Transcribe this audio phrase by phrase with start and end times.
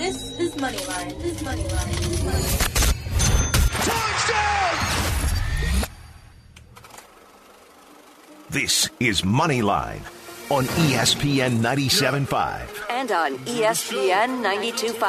[0.00, 1.12] This is Moneyline.
[1.20, 1.92] This is Moneyline.
[3.84, 4.76] Touchdown!
[8.48, 10.00] This is Moneyline
[10.50, 12.88] on ESPN 97.5.
[12.88, 15.02] And on ESPN 92.5.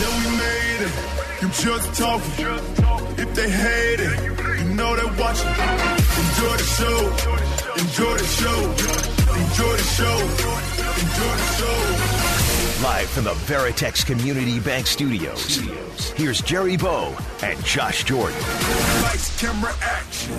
[0.00, 0.94] Yeah, we made it.
[1.40, 2.46] You just talking.
[3.16, 4.24] If they hate it,
[4.58, 5.54] you know they watching.
[6.18, 6.98] Enjoy the show.
[7.78, 8.58] Enjoy the show.
[9.38, 10.18] Enjoy the show.
[10.98, 12.19] Enjoy the show.
[12.82, 15.58] Live from the Veritex Community Bank Studios.
[16.12, 18.40] Here's Jerry Bo and Josh Jordan.
[19.02, 20.34] Lights, camera, action.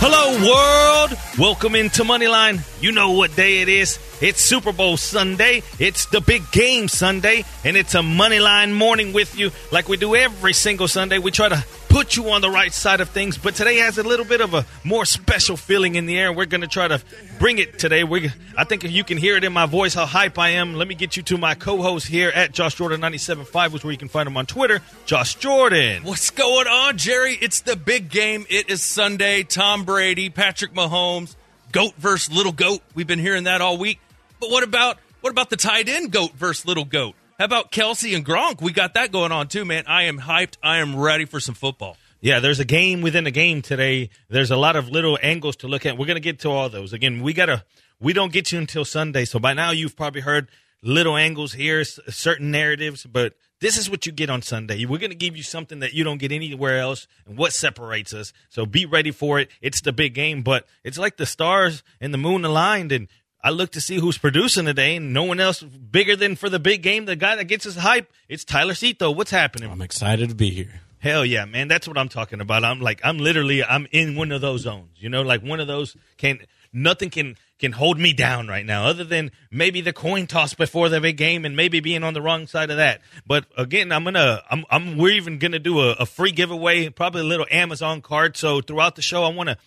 [0.00, 1.21] Hello, world.
[1.38, 2.60] Welcome into Moneyline.
[2.82, 3.98] You know what day it is.
[4.20, 5.62] It's Super Bowl Sunday.
[5.78, 7.46] It's the big game Sunday.
[7.64, 11.18] And it's a Moneyline morning with you like we do every single Sunday.
[11.18, 14.02] We try to put you on the right side of things, but today has a
[14.02, 16.32] little bit of a more special feeling in the air.
[16.32, 17.02] We're going to try to
[17.38, 18.02] bring it today.
[18.02, 20.72] We, I think you can hear it in my voice how hype I am.
[20.72, 23.98] Let me get you to my co-host here at Josh Jordan 97.5, which where you
[23.98, 24.80] can find him on Twitter.
[25.04, 26.02] Josh Jordan.
[26.04, 27.36] What's going on, Jerry?
[27.38, 28.46] It's the big game.
[28.48, 29.42] It is Sunday.
[29.42, 31.36] Tom Brady, Patrick Mahomes,
[31.72, 32.80] goat versus little goat.
[32.94, 34.00] We've been hearing that all week.
[34.40, 37.14] But what about what about the tight end goat versus little goat?
[37.38, 38.60] How about Kelce and Gronk?
[38.60, 39.84] We got that going on too, man.
[39.86, 40.56] I am hyped.
[40.62, 41.96] I am ready for some football.
[42.20, 44.10] Yeah, there's a game within a game today.
[44.28, 45.98] There's a lot of little angles to look at.
[45.98, 46.92] We're going to get to all those.
[46.92, 47.64] Again, we got to
[48.00, 49.24] we don't get you until Sunday.
[49.24, 50.48] So by now you've probably heard
[50.82, 54.84] little angles here, certain narratives, but this is what you get on Sunday.
[54.84, 58.12] We're going to give you something that you don't get anywhere else and what separates
[58.12, 58.32] us.
[58.50, 59.50] So be ready for it.
[59.60, 63.06] It's the big game, but it's like the stars and the moon aligned and
[63.42, 66.60] I look to see who's producing today, and no one else bigger than for the
[66.60, 67.06] big game.
[67.06, 69.10] The guy that gets us hype, it's Tyler Cito.
[69.10, 69.70] What's happening?
[69.70, 70.80] I'm excited to be here.
[70.98, 71.66] Hell yeah, man.
[71.66, 72.62] That's what I'm talking about.
[72.62, 74.90] I'm like I'm literally I'm in one of those zones.
[74.98, 76.38] You know, like one of those can
[76.72, 80.88] nothing can can hold me down right now other than maybe the coin toss before
[80.88, 83.00] the big game and maybe being on the wrong side of that.
[83.26, 86.30] But again, I'm going to I'm I'm we're even going to do a, a free
[86.30, 88.36] giveaway, probably a little Amazon card.
[88.36, 89.58] So throughout the show I want to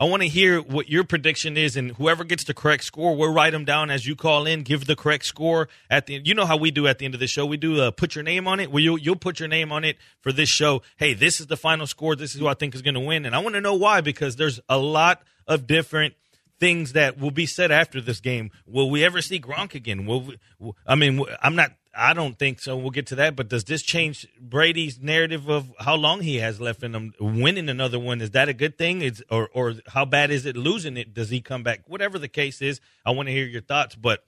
[0.00, 3.34] I want to hear what your prediction is, and whoever gets the correct score, we'll
[3.34, 4.62] write them down as you call in.
[4.62, 6.22] Give the correct score at the.
[6.24, 7.44] You know how we do at the end of the show.
[7.44, 8.70] We do uh, put your name on it.
[8.70, 10.80] Well, you you'll put your name on it for this show.
[10.96, 12.16] Hey, this is the final score.
[12.16, 14.00] This is who I think is going to win, and I want to know why
[14.00, 16.14] because there's a lot of different
[16.58, 18.52] things that will be said after this game.
[18.66, 20.06] Will we ever see Gronk again?
[20.06, 21.72] Will we, I mean, I'm not.
[21.94, 22.76] I don't think so.
[22.76, 23.34] We'll get to that.
[23.34, 27.14] But does this change Brady's narrative of how long he has left in him?
[27.18, 29.02] Winning another one is that a good thing?
[29.02, 31.14] Is or or how bad is it losing it?
[31.14, 31.82] Does he come back?
[31.88, 33.96] Whatever the case is, I want to hear your thoughts.
[33.96, 34.24] But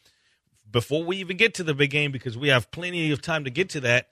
[0.71, 3.51] before we even get to the big game, because we have plenty of time to
[3.51, 4.09] get to that,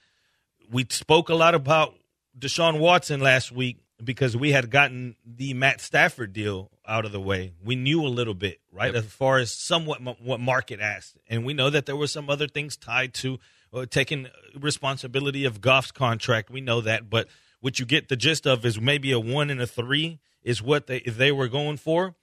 [0.70, 1.94] we spoke a lot about
[2.38, 7.20] Deshaun Watson last week because we had gotten the Matt Stafford deal out of the
[7.20, 7.52] way.
[7.64, 11.44] We knew a little bit, right, as far as somewhat m- what market asked, and
[11.46, 13.38] we know that there were some other things tied to
[13.72, 14.26] uh, taking
[14.58, 16.50] responsibility of Goff's contract.
[16.50, 17.28] We know that, but
[17.60, 20.86] what you get the gist of is maybe a one and a three is what
[20.86, 22.14] they they were going for.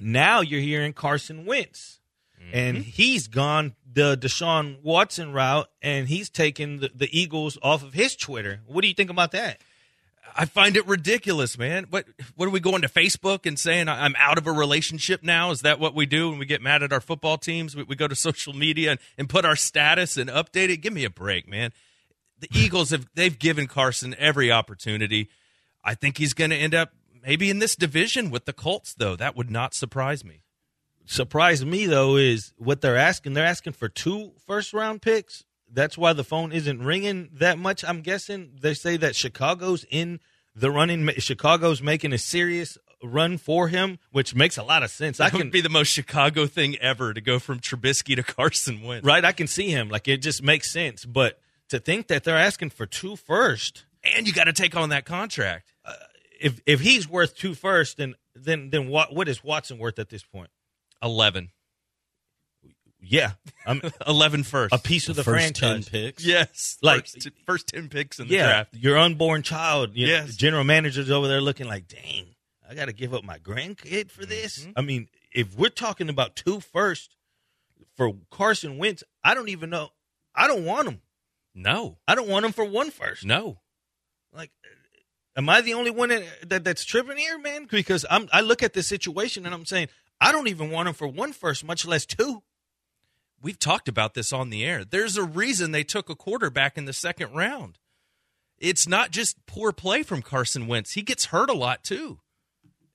[0.00, 2.00] Now you're hearing Carson Wentz.
[2.52, 7.92] And he's gone the Deshaun Watson route, and he's taken the, the Eagles off of
[7.92, 8.60] his Twitter.
[8.66, 9.60] What do you think about that?
[10.38, 11.86] I find it ridiculous, man.
[11.88, 15.50] What what are we going to Facebook and saying I'm out of a relationship now?
[15.50, 17.74] Is that what we do when we get mad at our football teams?
[17.74, 20.78] We, we go to social media and, and put our status and update it.
[20.78, 21.72] Give me a break, man.
[22.38, 25.30] The Eagles have they've given Carson every opportunity.
[25.82, 26.92] I think he's going to end up
[27.22, 29.16] maybe in this division with the Colts, though.
[29.16, 30.42] That would not surprise me.
[31.06, 33.32] Surprise me though is what they're asking.
[33.32, 35.44] They're asking for two first round picks.
[35.76, 37.84] That's why the phone isn't ringing that much.
[37.84, 40.18] I'm guessing they say that Chicago's in
[40.54, 41.06] the running.
[41.18, 45.20] Chicago's making a serious run for him, which makes a lot of sense.
[45.20, 48.22] I That can would be the most Chicago thing ever to go from Trubisky to
[48.34, 49.06] Carson Wentz.
[49.06, 49.22] right.
[49.22, 49.90] I can see him.
[49.90, 51.04] Like it just makes sense.
[51.04, 51.38] But
[51.68, 55.04] to think that they're asking for two first, And you got to take on that
[55.04, 55.74] contract.
[55.84, 55.92] Uh,
[56.40, 60.08] if if he's worth two first, then then then what what is Watson worth at
[60.08, 60.48] this point?
[61.02, 61.50] 11.
[63.08, 63.32] Yeah,
[63.66, 64.74] I'm 11 first.
[64.74, 65.88] a piece of the, First ten franchise.
[65.88, 66.24] picks.
[66.24, 66.78] Yes.
[66.82, 68.74] Like- first, first 10 picks in the Yeah, draft.
[68.74, 69.90] your unborn child.
[69.94, 70.26] You Yes.
[70.28, 72.34] know, general managers over there looking like, dang,
[72.68, 74.60] I got to give up my grandkid for this.
[74.60, 74.72] Mm-hmm.
[74.76, 77.16] I mean, if we're talking about two first
[77.96, 79.90] for Carson Wentz, I don't even know.
[80.34, 81.00] I don't want him.
[81.54, 81.98] No.
[82.08, 83.24] I don't want him for one first.
[83.24, 83.60] No.
[84.32, 84.50] Like,
[85.36, 87.66] am I the only one that, that that's tripping here, man?
[87.70, 89.88] Because I'm I look at this situation and I'm saying
[90.20, 92.42] I don't even want him for one first, much less two.
[93.46, 94.84] We've talked about this on the air.
[94.84, 97.78] There's a reason they took a quarterback in the second round.
[98.58, 100.94] it's not just poor play from Carson Wentz.
[100.94, 102.18] He gets hurt a lot too.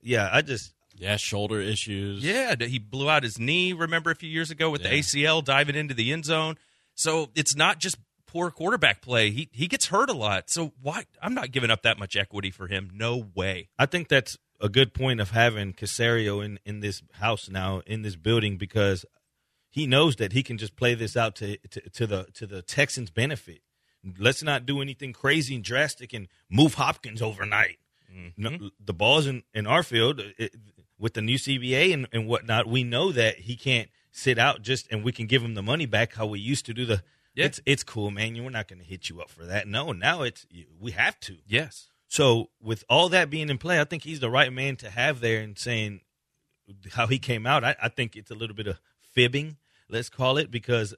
[0.02, 2.22] Yeah, I just Yeah, shoulder issues.
[2.22, 3.72] Yeah, he blew out his knee.
[3.72, 6.58] Remember a few years ago with the ACL diving into the end zone.
[6.94, 7.96] So it's not just
[8.26, 9.30] poor quarterback play.
[9.30, 10.50] He he gets hurt a lot.
[10.50, 11.06] So why?
[11.22, 12.90] I'm not giving up that much equity for him.
[12.92, 13.70] No way.
[13.78, 18.02] I think that's a good point of having Caserio in, in this house now in
[18.02, 19.06] this building because
[19.72, 22.60] he knows that he can just play this out to, to to the to the
[22.60, 23.62] Texans' benefit.
[24.18, 27.78] Let's not do anything crazy and drastic and move Hopkins overnight.
[28.36, 28.66] No, mm-hmm.
[28.84, 30.54] the ball's in, in our field uh, it,
[30.98, 32.66] with the new CBA and, and whatnot.
[32.66, 35.86] We know that he can't sit out just and we can give him the money
[35.86, 37.02] back how we used to do the.
[37.34, 37.46] Yeah.
[37.46, 38.34] It's it's cool, man.
[38.34, 39.66] We're not going to hit you up for that.
[39.66, 40.46] No, now it's
[40.78, 41.38] we have to.
[41.46, 41.88] Yes.
[42.08, 45.20] So with all that being in play, I think he's the right man to have
[45.20, 46.02] there and saying
[46.92, 47.64] how he came out.
[47.64, 48.78] I, I think it's a little bit of
[49.16, 49.56] fibbing,
[49.88, 50.94] let's call it, because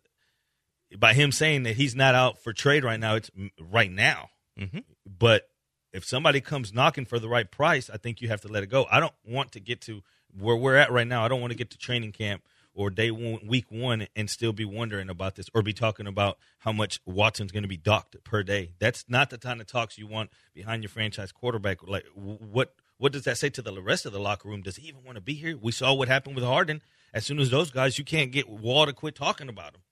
[0.99, 4.31] by him saying that he's not out for trade right now, it's right now.
[4.59, 4.85] Mhm.
[5.07, 5.49] But
[5.93, 8.69] if somebody comes knocking for the right price, I think you have to let it
[8.69, 8.87] go.
[8.91, 10.03] I don't want to get to
[10.37, 11.25] where we're at right now.
[11.25, 12.45] I don't want to get to training camp
[12.75, 16.39] or day one, week one, and still be wondering about this or be talking about
[16.59, 18.73] how much Watson's going to be docked per day.
[18.81, 21.87] That's not the kind of talks you want behind your franchise quarterback.
[21.87, 24.63] Like, what what does that say to the rest of the locker room?
[24.63, 25.57] Does he even want to be here?
[25.57, 26.83] We saw what happened with Harden.
[27.15, 29.83] As soon as those guys, you can't get Wall to quit talking about them.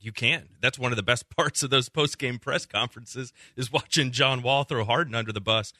[0.00, 0.48] You can.
[0.60, 4.42] That's one of the best parts of those post game press conferences is watching John
[4.42, 5.72] Wall throw Harden under the bus.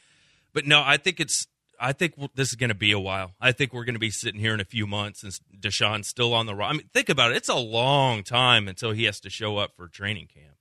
[0.55, 1.49] But no, I think it's.
[1.81, 3.35] I think this is going to be a while.
[3.41, 6.35] I think we're going to be sitting here in a few months and Deshaun's still
[6.35, 6.67] on the road.
[6.67, 7.37] I mean, think about it.
[7.37, 10.57] It's a long time until he has to show up for training camp.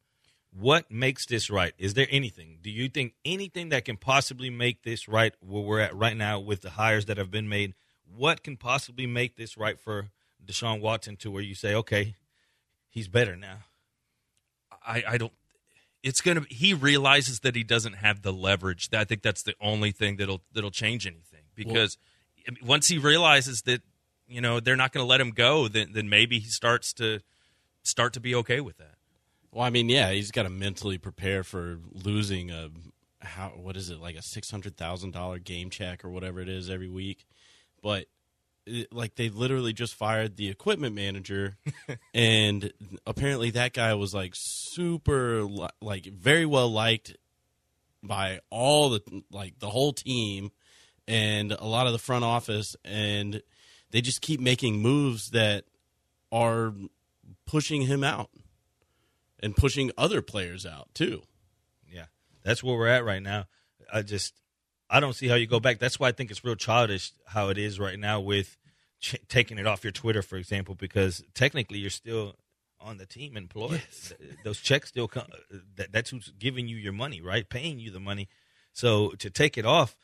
[0.51, 1.73] What makes this right?
[1.79, 2.59] Is there anything?
[2.61, 6.39] Do you think anything that can possibly make this right where we're at right now
[6.39, 7.73] with the hires that have been made?
[8.15, 10.09] What can possibly make this right for
[10.45, 12.15] Deshaun Watson to where you say, okay,
[12.89, 13.59] he's better now?
[14.85, 15.33] I, I don't.
[16.03, 16.45] It's gonna.
[16.49, 18.89] He realizes that he doesn't have the leverage.
[18.93, 21.41] I think that's the only thing that'll that'll change anything.
[21.55, 21.97] Because
[22.47, 23.81] I mean, once he realizes that
[24.27, 27.19] you know they're not going to let him go, then then maybe he starts to
[27.83, 28.95] start to be okay with that.
[29.51, 32.69] Well, I mean, yeah, he's got to mentally prepare for losing a
[33.19, 36.49] how what is it like a six hundred thousand dollar game check or whatever it
[36.49, 37.25] is every week,
[37.87, 38.05] but
[38.65, 41.55] it, like they literally just fired the equipment manager,
[42.13, 42.73] and
[43.05, 47.15] apparently that guy was like super li- like very well liked
[48.03, 50.51] by all the like the whole team
[51.07, 53.41] and a lot of the front office, and
[53.91, 55.63] they just keep making moves that
[56.29, 56.73] are
[57.45, 58.31] pushing him out
[59.39, 61.21] and pushing other players out too.
[61.89, 62.07] Yeah,
[62.43, 63.45] that's where we're at right now.
[63.93, 64.33] I just,
[64.89, 65.79] I don't see how you go back.
[65.79, 68.57] That's why I think it's real childish how it is right now with
[69.01, 72.35] ch- taking it off your Twitter, for example, because technically you're still
[72.79, 73.81] on the team employed.
[74.07, 75.27] Th- Those checks still come.
[75.75, 77.47] That, that's who's giving you your money, right?
[77.49, 78.29] Paying you the money.
[78.71, 79.95] So to take it off,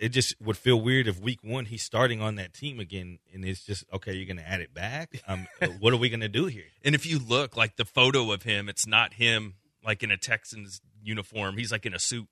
[0.00, 3.44] it just would feel weird if week one he's starting on that team again, and
[3.44, 4.12] it's just okay.
[4.12, 5.20] You're going to add it back.
[5.26, 5.48] Um,
[5.80, 6.66] what are we going to do here?
[6.84, 10.16] And if you look like the photo of him, it's not him like in a
[10.16, 11.56] Texans uniform.
[11.56, 12.28] He's like in a suit.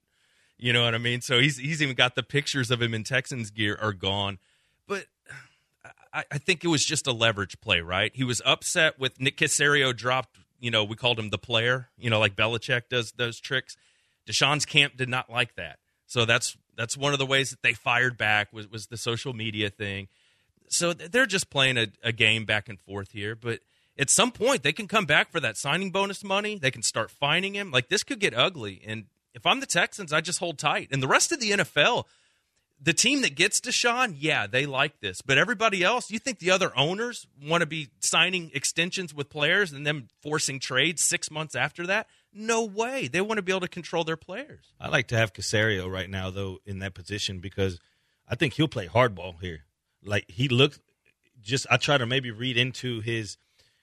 [0.57, 1.21] You know what I mean?
[1.21, 4.39] So he's he's even got the pictures of him in Texans gear are gone.
[4.87, 5.05] But
[6.13, 8.11] I, I think it was just a leverage play, right?
[8.13, 10.37] He was upset with Nick Caserio dropped.
[10.59, 11.89] You know, we called him the player.
[11.97, 13.77] You know, like Belichick does those tricks.
[14.27, 15.77] Deshaun's camp did not like that.
[16.07, 19.33] So that's that's one of the ways that they fired back was was the social
[19.33, 20.07] media thing.
[20.69, 23.59] So they're just playing a, a game back and forth here, but
[23.97, 26.57] at some point they can come back for that signing bonus money.
[26.57, 27.71] They can start fining him.
[27.71, 28.81] Like this could get ugly.
[28.85, 29.05] And
[29.37, 30.89] if I'm the Texans, I just hold tight.
[30.91, 32.05] And the rest of the NFL,
[32.81, 35.21] the team that gets Deshaun, yeah, they like this.
[35.21, 39.71] But everybody else, you think the other owners want to be signing extensions with players
[39.71, 42.07] and then forcing trades six months after that?
[42.33, 43.07] No way.
[43.07, 44.73] They want to be able to control their players.
[44.79, 47.79] I like to have Caserio right now, though, in that position because
[48.27, 49.65] I think he'll play hardball here.
[50.03, 50.79] Like he looked,
[51.41, 53.37] just I try to maybe read into his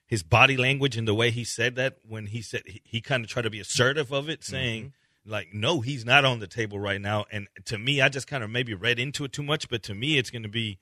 [0.05, 3.23] his body language and the way he said that when he said he, he kind
[3.23, 5.04] of tried to be assertive of it, saying mm-hmm.
[5.25, 8.43] Like, "No, he's not on the table right now." And to me, I just kind
[8.43, 9.67] of maybe read into it too much.
[9.69, 10.79] But to me, it's going to be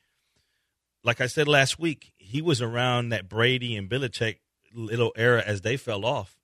[1.03, 2.13] like I said last week.
[2.17, 4.37] He was around that Brady and Belichick
[4.73, 6.37] little era as they fell off.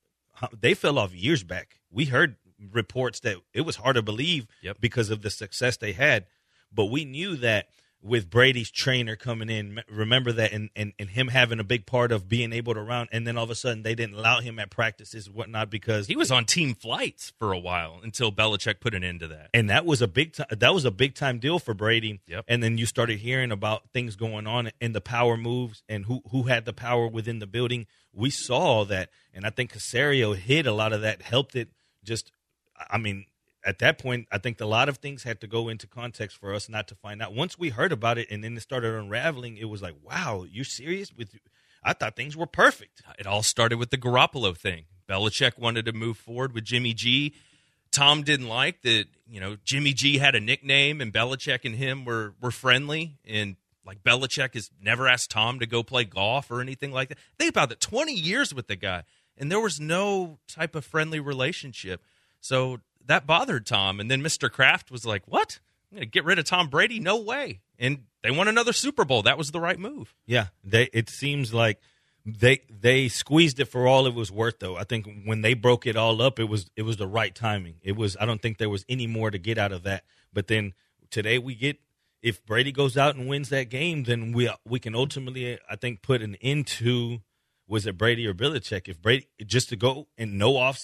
[0.58, 1.80] They fell off years back.
[1.92, 2.36] We heard
[2.72, 4.78] reports that it was hard to believe Yep.
[4.82, 6.26] because of the success they had,
[6.72, 7.70] but we knew that
[8.02, 12.12] with Brady's trainer coming in, remember that, and, and, and him having a big part
[12.12, 14.58] of being able to round, and then all of a sudden they didn't allow him
[14.58, 18.80] at practices and whatnot because He was on team flights for a while until Belichick
[18.80, 19.50] put an end to that.
[19.54, 22.22] and that was a big time that was a big time deal for Brady.
[22.28, 22.46] Yep.
[22.48, 26.22] And then you started hearing about things going on and the power moves and who
[26.32, 27.86] who had the power within the building.
[28.14, 31.70] We saw that, and I think Caserio hit a lot of that, helped it.
[32.04, 32.32] Just,
[32.90, 33.26] I mean,
[33.66, 36.54] at that point, I think a lot of things had to go into context for
[36.54, 37.34] us not to find out.
[37.34, 40.64] Once we heard about it and then it started unraveling, it was like, wow, you're
[40.64, 41.14] serious?
[41.16, 41.36] With
[41.84, 43.02] I thought things were perfect.
[43.18, 44.86] It all started with the Garoppolo thing.
[45.10, 47.34] Belichick wanted to move forward with Jimmy G.
[47.92, 52.06] Tom didn't like that, you know, Jimmy G had a nickname and Belichick and him
[52.06, 56.62] were were friendly and like Belichick has never asked Tom to go play golf or
[56.62, 57.18] anything like that.
[57.40, 57.82] Think about that.
[57.82, 59.04] 20 years with the guy
[59.36, 62.04] and there was no type of friendly relationship.
[62.40, 64.52] So that bothered Tom and then Mr.
[64.52, 65.60] Kraft was like, "What?
[65.92, 67.00] I'm going to get rid of Tom Brady?
[67.00, 69.24] No way." And they won another Super Bowl.
[69.24, 70.14] That was the right move.
[70.26, 70.90] Yeah, they.
[70.94, 71.80] It seems like
[72.26, 74.60] they they squeezed it for all it was worth.
[74.60, 77.34] Though I think when they broke it all up, it was it was the right
[77.34, 77.76] timing.
[77.82, 78.18] It was.
[78.20, 80.04] I don't think there was any more to get out of that.
[80.34, 80.74] But then
[81.10, 81.78] today we get
[82.22, 86.02] if Brady goes out and wins that game, then we we can ultimately I think
[86.02, 87.22] put an end to
[87.68, 88.88] was it Brady or Belichick?
[88.88, 90.78] If Brady just to go and no off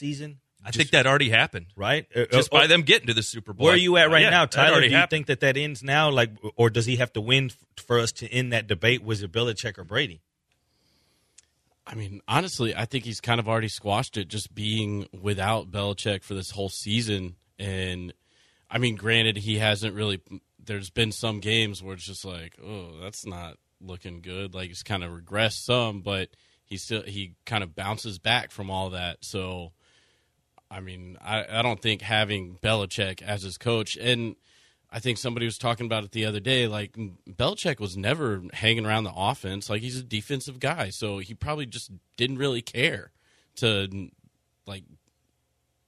[0.72, 0.82] season.
[0.82, 2.06] I think that already happened, right?
[2.16, 3.66] Uh, just uh, by oh, them getting to the Super Bowl.
[3.66, 4.82] Where are you at right Yeah, now, Tyler?
[4.82, 5.10] Do you happened.
[5.10, 8.12] think that that ends now, like, or does he have to win f- for us
[8.14, 9.04] to end that debate?
[9.04, 10.22] Was it Belichick or Brady?
[11.88, 16.24] I mean, honestly, I think he's kind of already squashed it just being without Belichick
[16.24, 17.36] for this whole season.
[17.60, 18.14] And
[18.70, 20.22] I mean, granted, he hasn't really.
[20.64, 24.56] There's been some games where it's just like, oh, that's not looking good.
[24.56, 26.30] Like he's kind of regressed some, but
[26.66, 29.18] he still he kind of bounces back from all that.
[29.22, 29.72] So,
[30.70, 34.36] I mean, I, I don't think having Belichick as his coach and.
[34.92, 36.68] I think somebody was talking about it the other day.
[36.68, 36.96] Like
[37.30, 39.70] Belichick was never hanging around the offense.
[39.70, 43.12] Like he's a defensive guy, so he probably just didn't really care
[43.56, 44.10] to
[44.66, 44.84] like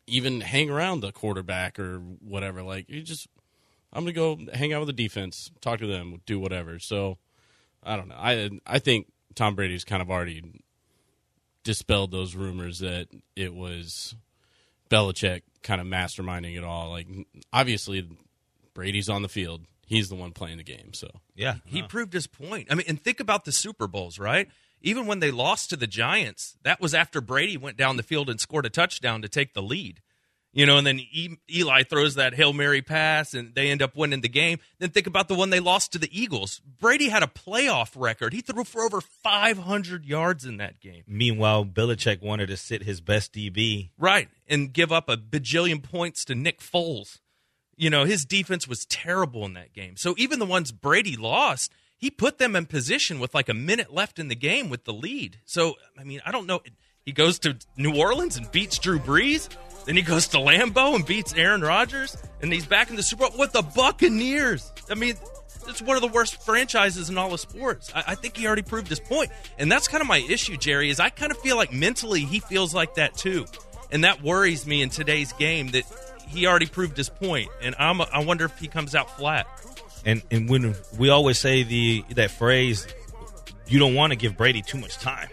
[0.08, 2.64] even hang around the quarterback or whatever.
[2.64, 3.28] Like he just,
[3.94, 6.80] I'm gonna go hang out with the defense, talk to them, do whatever.
[6.80, 7.18] So
[7.84, 8.18] I don't know.
[8.18, 10.64] I I think Tom Brady's kind of already
[11.64, 14.16] dispelled those rumors that it was
[14.90, 16.90] Belichick kind of masterminding it all.
[16.90, 17.08] Like
[17.52, 18.08] obviously
[18.74, 19.66] Brady's on the field.
[19.86, 20.94] He's the one playing the game.
[20.94, 22.68] So Yeah, He proved his point.
[22.70, 24.50] I mean, and think about the Super Bowls, right?
[24.82, 28.30] Even when they lost to the Giants, that was after Brady went down the field
[28.30, 30.02] and scored a touchdown to take the lead.
[30.58, 31.00] You know, and then
[31.54, 34.58] Eli throws that Hail Mary pass and they end up winning the game.
[34.80, 36.62] Then think about the one they lost to the Eagles.
[36.80, 38.34] Brady had a playoff record.
[38.34, 41.04] He threw for over 500 yards in that game.
[41.06, 43.92] Meanwhile, Belichick wanted to sit his best DB.
[44.00, 44.30] Right.
[44.48, 47.20] And give up a bajillion points to Nick Foles.
[47.76, 49.96] You know, his defense was terrible in that game.
[49.96, 53.94] So even the ones Brady lost, he put them in position with like a minute
[53.94, 55.38] left in the game with the lead.
[55.46, 56.62] So, I mean, I don't know.
[57.06, 59.48] He goes to New Orleans and beats Drew Brees.
[59.88, 62.16] Then he goes to Lambeau and beats Aaron Rodgers.
[62.42, 64.72] And he's back in the Super Bowl with the Buccaneers.
[64.92, 65.16] I mean,
[65.68, 67.92] it's one of the worst franchises in all of sports.
[67.96, 69.32] I, I think he already proved his point.
[69.58, 72.40] And that's kind of my issue, Jerry, is I kind of feel like mentally he
[72.40, 73.48] feels like that too.
[73.90, 75.84] And that worries me in today's game that
[76.28, 79.48] he already proved his point, and I'm I wonder if he comes out flat.
[80.06, 82.88] And and when we always say the that phrase,
[83.68, 85.30] you don't want to give Brady too much time.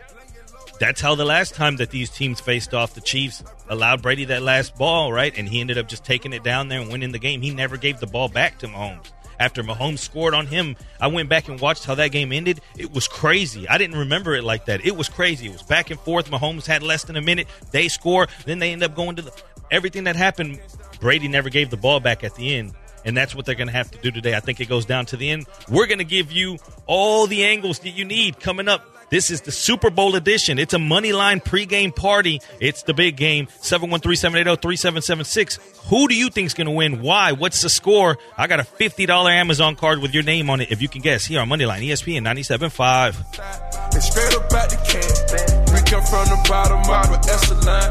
[0.81, 4.43] That's how the last time that these teams faced off, the Chiefs allowed Brady that
[4.43, 5.33] last ball, right?
[5.37, 7.43] And he ended up just taking it down there and winning the game.
[7.43, 9.11] He never gave the ball back to Mahomes.
[9.39, 12.61] After Mahomes scored on him, I went back and watched how that game ended.
[12.77, 13.69] It was crazy.
[13.69, 14.85] I didn't remember it like that.
[14.87, 15.47] It was crazy.
[15.47, 16.31] It was back and forth.
[16.31, 17.49] Mahomes had less than a minute.
[17.71, 18.29] They score.
[18.45, 19.43] Then they end up going to the.
[19.71, 20.61] Everything that happened,
[21.01, 22.73] Brady never gave the ball back at the end.
[23.05, 24.35] And that's what they're going to have to do today.
[24.35, 25.47] I think it goes down to the end.
[25.69, 28.94] We're going to give you all the angles that you need coming up.
[29.11, 30.59] This is the Super Bowl edition.
[30.59, 32.41] It's a money line pregame party.
[32.61, 33.47] It's the big game.
[33.63, 35.59] 713-780-3776.
[35.89, 37.03] Who do you think's going to win?
[37.03, 37.33] Why?
[37.33, 38.17] What's the score?
[38.37, 41.25] I got a $50 Amazon card with your name on it if you can guess.
[41.27, 43.95] Here on Moneyline, ESPN 97.5.
[43.95, 45.65] And straight up out the can.
[45.75, 47.91] We come from the bottom of the echelon.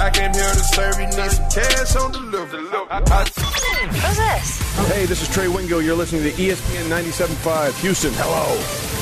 [0.00, 2.66] I came here to serve you, need some cash on delivery.
[2.90, 4.60] I, I, Who's this?
[4.92, 5.78] Hey, this is Trey Wingo.
[5.78, 8.12] You're listening to ESPN 97.5 Houston.
[8.14, 8.99] Hello.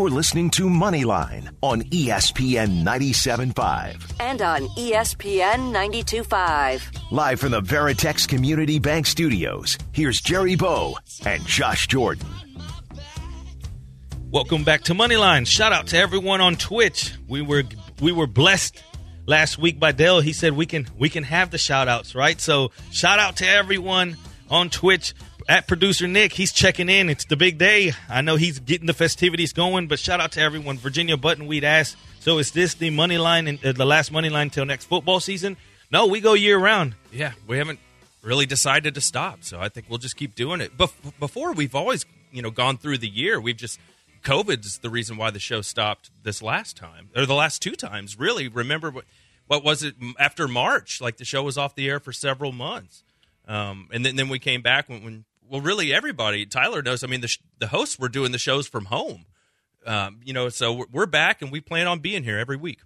[0.00, 4.14] You're listening to Moneyline on ESPN 97.5.
[4.18, 7.12] And on ESPN 92.5.
[7.12, 12.26] Live from the Veritex Community Bank Studios, here's Jerry Bo and Josh Jordan.
[14.30, 15.46] Welcome back to Moneyline.
[15.46, 17.12] Shout out to everyone on Twitch.
[17.28, 17.64] We were
[18.00, 18.82] we were blessed
[19.26, 20.22] last week by Dale.
[20.22, 22.40] He said we can we can have the shout outs, right?
[22.40, 24.16] So shout out to everyone
[24.48, 25.12] on Twitch.
[25.50, 27.10] At producer Nick, he's checking in.
[27.10, 27.92] It's the big day.
[28.08, 30.78] I know he's getting the festivities going, but shout out to everyone.
[30.78, 34.50] Virginia Buttonweed asked, so is this the money line and uh, the last money line
[34.50, 35.56] till next football season?
[35.90, 36.94] No, we go year round.
[37.10, 37.80] Yeah, we haven't
[38.22, 40.78] really decided to stop, so I think we'll just keep doing it.
[40.78, 43.40] Bef- before we've always, you know, gone through the year.
[43.40, 43.80] We've just
[44.22, 48.16] COVID's the reason why the show stopped this last time or the last two times.
[48.16, 49.04] Really, remember what
[49.48, 51.00] what was it after March?
[51.00, 53.02] Like the show was off the air for several months,
[53.48, 56.46] um, and then then we came back when, when well, really everybody.
[56.46, 57.04] Tyler knows.
[57.04, 59.26] I mean, the sh- the hosts were doing the shows from home.
[59.86, 62.80] Um, you know, so we're, we're back and we plan on being here every week.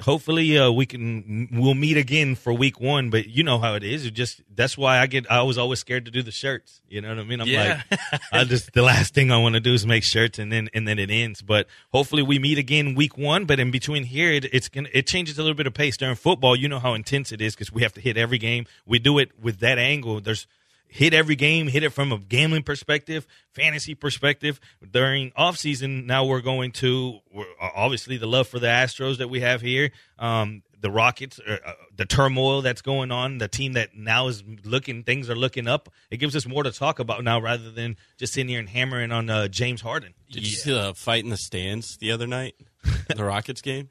[0.00, 3.82] hopefully uh, we can we'll meet again for week one but you know how it
[3.82, 6.80] is it just that's why i get i was always scared to do the shirts
[6.88, 7.82] you know what i mean i'm Yeah.
[7.90, 8.00] like
[8.32, 10.86] i just the last thing i want to do is make shirts and then and
[10.86, 14.44] then it ends but hopefully we meet again week one but in between here it,
[14.54, 17.32] it's gonna it changes a little bit of pace during football you know how intense
[17.32, 20.20] it is because we have to hit every game we do it with that angle
[20.20, 20.46] there's
[20.88, 24.58] hit every game, hit it from a gambling perspective, fantasy perspective.
[24.90, 29.28] During off season, now we're going to we're, obviously the love for the Astros that
[29.28, 33.74] we have here, um, the Rockets, uh, uh, the turmoil that's going on, the team
[33.74, 35.88] that now is looking things are looking up.
[36.10, 39.12] It gives us more to talk about now rather than just sitting here and hammering
[39.12, 40.14] on uh, James Harden.
[40.30, 42.54] Did you see the fight in the stands the other night?
[43.14, 43.90] the Rockets game?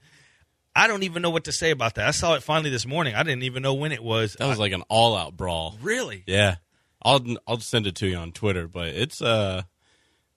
[0.75, 2.08] I don't even know what to say about that.
[2.08, 3.16] I saw it finally this morning.
[3.16, 4.36] I didn't even know when it was.
[4.38, 5.75] That was like an all out brawl.
[5.82, 6.24] Really?
[6.27, 6.58] Yeah.
[7.01, 9.63] I'll I'll send it to you on Twitter, but it's uh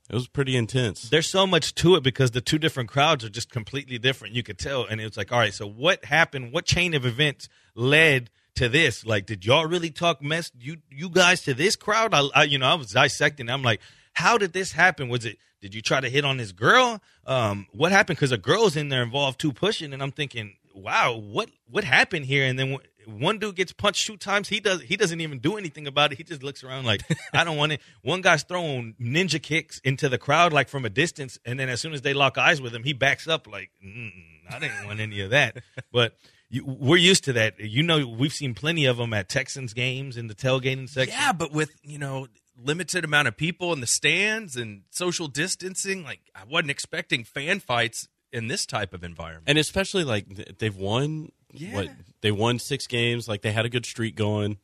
[0.09, 1.09] it was pretty intense.
[1.09, 4.35] there's so much to it because the two different crowds are just completely different.
[4.35, 6.53] You could tell, and it's like, all right, so what happened?
[6.53, 9.07] What chain of events led to this?
[9.07, 12.13] Like, did y'all really talk mess you you guys to this crowd?
[12.13, 13.49] I, I you know, I was dissecting.
[13.49, 13.81] I'm like,
[14.13, 15.09] how did this happen?
[15.09, 15.39] Was it?
[15.61, 17.01] Did you try to hit on this girl?
[17.27, 18.17] Um, what happened?
[18.17, 22.27] Because a girl's in there involved too, pushing, and I'm thinking, wow, what what happened
[22.27, 22.47] here?
[22.47, 22.79] And then
[23.19, 24.49] one dude gets punched two times.
[24.49, 24.83] He does.
[24.83, 26.19] He doesn't even do anything about it.
[26.19, 27.03] He just looks around like
[27.33, 27.81] I don't want it.
[28.03, 31.81] One guy's throwing ninja kicks into the crowd like from a distance, and then as
[31.81, 34.11] soon as they lock eyes with him, he backs up like mm,
[34.51, 35.57] I didn't want any of that.
[35.93, 36.15] But
[36.49, 37.59] you, we're used to that.
[37.59, 41.15] You know, we've seen plenty of them at Texans games in the tailgating section.
[41.17, 42.29] Yeah, but with you know
[42.63, 47.61] limited amount of people in the stands and social distancing, like I wasn't expecting fan
[47.61, 49.45] fights in this type of environment.
[49.47, 51.75] And especially like they've won Yeah.
[51.75, 51.89] what
[52.21, 54.59] they won 6 games, like they had a good streak going.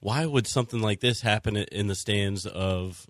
[0.00, 3.06] Why would something like this happen in the stands of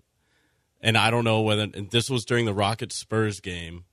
[0.81, 3.85] and I don't know whether and this was during the Rockets Spurs game.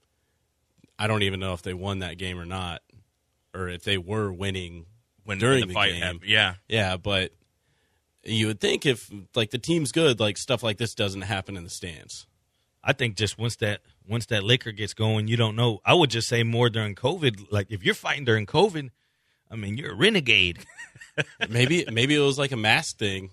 [0.99, 2.81] I don't even know if they won that game or not
[3.55, 4.85] or if they were winning
[5.23, 6.01] when during the, the fight game.
[6.01, 7.31] happened, yeah, Yeah, but
[8.23, 11.63] you would think if like the team's good, like stuff like this doesn't happen in
[11.63, 12.27] the stands.
[12.83, 15.79] I think just once that once that liquor gets going, you don't know.
[15.85, 17.47] I would just say more during COVID.
[17.51, 18.89] Like if you're fighting during COVID,
[19.51, 20.59] I mean you're a renegade.
[21.49, 23.31] maybe maybe it was like a mask thing.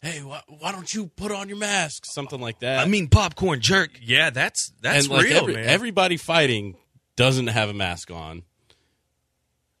[0.00, 2.04] Hey, why, why don't you put on your mask?
[2.06, 2.78] Something like that.
[2.80, 3.90] I mean popcorn jerk.
[4.00, 4.30] yeah.
[4.30, 5.64] That's that's and like real, every- man.
[5.64, 6.76] everybody fighting
[7.16, 8.42] doesn't have a mask on.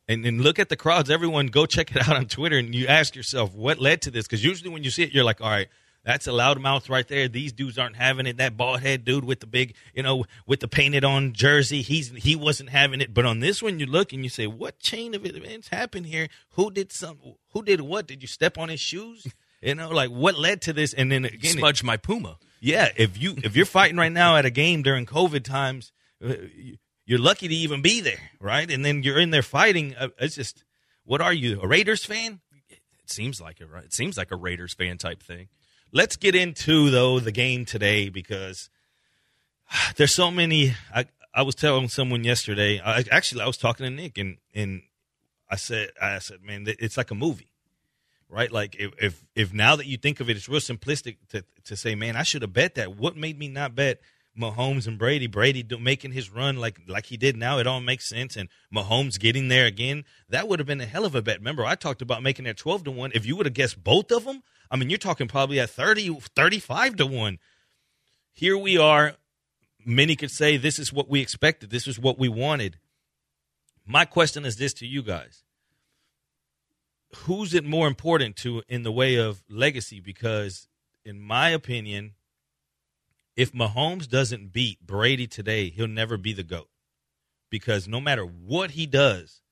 [0.08, 1.10] And then look at the crowds.
[1.10, 4.24] Everyone, go check it out on Twitter, and you ask yourself what led to this.
[4.24, 5.66] Because usually when you see it, you're like, all right.
[6.06, 7.26] That's a loudmouth right there.
[7.26, 8.36] These dudes aren't having it.
[8.36, 12.10] That bald head dude with the big, you know, with the painted on jersey, he's
[12.12, 13.12] he wasn't having it.
[13.12, 16.28] But on this one, you look and you say, "What chain of events happened here?
[16.50, 17.18] Who did some?
[17.50, 18.06] Who did what?
[18.06, 19.26] Did you step on his shoes?
[19.62, 22.36] You know, like what led to this?" And then again, Smudge my puma.
[22.60, 25.92] yeah, if you if you're fighting right now at a game during COVID times,
[26.24, 26.34] uh,
[27.06, 28.70] you're lucky to even be there, right?
[28.70, 29.96] And then you're in there fighting.
[29.98, 30.62] Uh, It's just,
[31.04, 32.40] what are you, a Raiders fan?
[32.68, 33.84] It seems like it, right?
[33.84, 35.48] It seems like a Raiders fan type thing.
[35.92, 38.70] Let's get into though the game today because
[39.70, 40.74] ah, there's so many.
[40.94, 42.80] I I was telling someone yesterday.
[42.80, 44.82] I, actually, I was talking to Nick and and
[45.50, 47.48] I said I said, man, it's like a movie.
[48.28, 51.44] Right, like if, if if now that you think of it, it's real simplistic to
[51.64, 52.96] to say, man, I should have bet that.
[52.96, 54.00] What made me not bet
[54.38, 55.26] Mahomes and Brady?
[55.26, 58.36] Brady making his run like like he did now, it all makes sense.
[58.36, 61.38] And Mahomes getting there again, that would have been a hell of a bet.
[61.38, 63.12] Remember, I talked about making that twelve to one.
[63.14, 66.20] If you would have guessed both of them, I mean, you're talking probably at 30,
[66.34, 67.38] 35 to one.
[68.32, 69.14] Here we are.
[69.84, 71.70] Many could say this is what we expected.
[71.70, 72.78] This is what we wanted.
[73.86, 75.44] My question is this to you guys
[77.24, 80.00] who's it more important to in the way of legacy?
[80.00, 80.68] Because,
[81.04, 82.14] in my opinion,
[83.36, 86.68] if Mahomes doesn't beat Brady today, he'll never be the GOAT.
[87.50, 89.42] Because no matter what he does,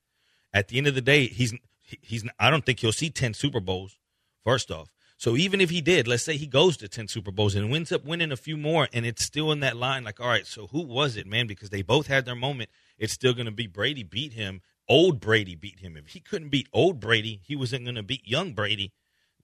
[0.52, 3.60] at the end of the day, he's he's I don't think he'll see 10 Super
[3.60, 3.98] Bowls,
[4.42, 4.88] first off.
[5.16, 7.92] So even if he did, let's say he goes to 10 Super Bowls and winds
[7.92, 10.66] up winning a few more, and it's still in that line, like, all right, so
[10.66, 11.46] who was it, man?
[11.46, 12.70] Because they both had their moment.
[12.98, 14.60] It's still going to be Brady beat him.
[14.88, 15.96] Old Brady beat him.
[15.96, 18.92] If he couldn't beat old Brady, he wasn't going to beat young Brady.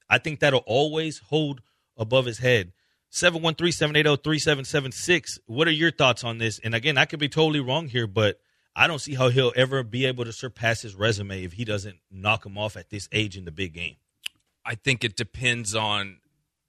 [0.08, 1.62] I think that'll always hold
[1.96, 2.72] above his head.
[3.10, 5.38] 713 780 3776.
[5.46, 6.60] What are your thoughts on this?
[6.62, 8.40] And again, I could be totally wrong here, but
[8.74, 11.98] I don't see how he'll ever be able to surpass his resume if he doesn't
[12.10, 13.96] knock him off at this age in the big game.
[14.64, 16.18] I think it depends on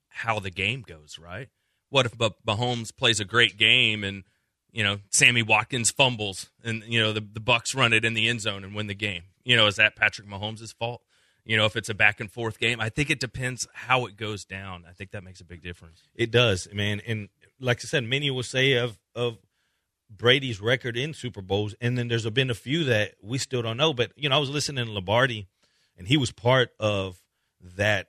[0.10, 1.50] how the game goes, right?
[1.90, 4.24] What if Mah- Mahomes plays a great game and
[4.72, 8.28] you know Sammy Watkins fumbles and you know the the Bucs run it in the
[8.28, 9.24] end zone and win the game?
[9.44, 11.02] You know, is that Patrick Mahomes' fault?
[11.46, 14.16] You know, if it's a back and forth game, I think it depends how it
[14.16, 14.86] goes down.
[14.88, 16.04] I think that makes a big difference.
[16.16, 17.02] It does, man.
[17.06, 19.38] And like I said, many will say of of
[20.10, 23.78] Brady's record in Super Bowls, and then there's been a few that we still don't
[23.78, 23.94] know.
[23.94, 25.48] But you know, I was listening to Lombardi,
[25.98, 27.22] and he was part of
[27.76, 28.08] that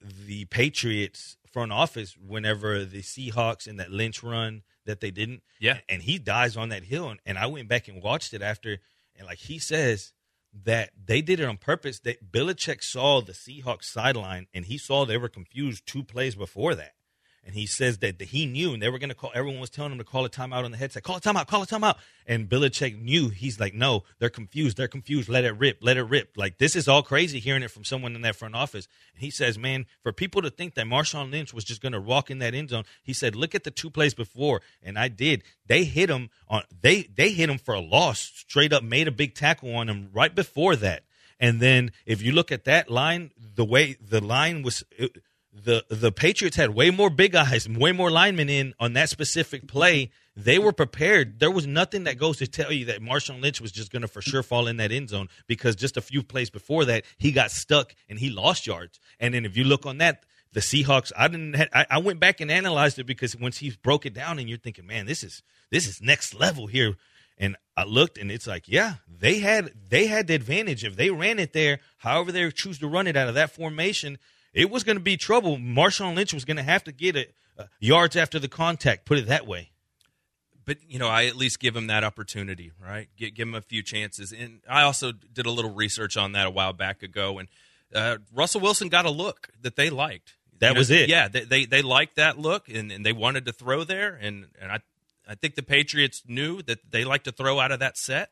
[0.00, 5.42] the Patriots front office whenever the Seahawks and that Lynch run that they didn't.
[5.60, 5.78] Yeah.
[5.88, 7.10] And he dies on that hill.
[7.10, 8.78] And, and I went back and watched it after,
[9.16, 10.12] and like he says
[10.64, 12.00] that they did it on purpose.
[12.00, 16.74] That Belichick saw the Seahawks sideline and he saw they were confused two plays before
[16.74, 16.92] that.
[17.44, 19.32] And he says that, he knew, and they were going to call.
[19.34, 21.02] Everyone was telling him to call a timeout on the headset.
[21.02, 21.48] Call a timeout.
[21.48, 21.96] Call a timeout.
[22.24, 23.30] And Belichick knew.
[23.30, 24.76] He's like, no, they're confused.
[24.76, 25.28] They're confused.
[25.28, 25.78] Let it rip.
[25.80, 26.36] Let it rip.
[26.36, 28.86] Like this is all crazy hearing it from someone in that front office.
[29.14, 32.00] And he says, man, for people to think that Marshawn Lynch was just going to
[32.00, 35.08] walk in that end zone, he said, look at the two plays before, and I
[35.08, 35.42] did.
[35.66, 36.62] They hit him on.
[36.80, 38.20] They they hit him for a loss.
[38.36, 41.02] Straight up, made a big tackle on him right before that.
[41.40, 44.84] And then if you look at that line, the way the line was.
[44.92, 45.16] It,
[45.52, 49.68] the the Patriots had way more big eyes, way more linemen in on that specific
[49.68, 50.10] play.
[50.34, 51.40] They were prepared.
[51.40, 54.08] There was nothing that goes to tell you that Marshawn Lynch was just going to
[54.08, 57.32] for sure fall in that end zone because just a few plays before that he
[57.32, 58.98] got stuck and he lost yards.
[59.20, 61.54] And then if you look on that, the Seahawks, I didn't.
[61.54, 64.48] Have, I, I went back and analyzed it because once he broke it down and
[64.48, 66.96] you're thinking, man, this is this is next level here.
[67.38, 71.10] And I looked and it's like, yeah, they had they had the advantage if they
[71.10, 71.80] ran it there.
[71.98, 74.18] However, they choose to run it out of that formation
[74.52, 75.56] it was going to be trouble.
[75.56, 79.04] Marshawn Lynch was going to have to get it uh, yards after the contact.
[79.04, 79.70] Put it that way.
[80.64, 83.08] But you know, I at least give him that opportunity, right?
[83.16, 84.32] Give, give him a few chances.
[84.32, 87.48] And I also did a little research on that a while back ago, and
[87.94, 90.34] uh, Russell Wilson got a look that they liked.
[90.60, 91.08] That You know, was it.
[91.08, 94.46] Yeah, they they, they liked that look, and, and they wanted to throw there, and
[94.60, 94.78] and I
[95.26, 98.30] I think the Patriots knew that they like to throw out of that set,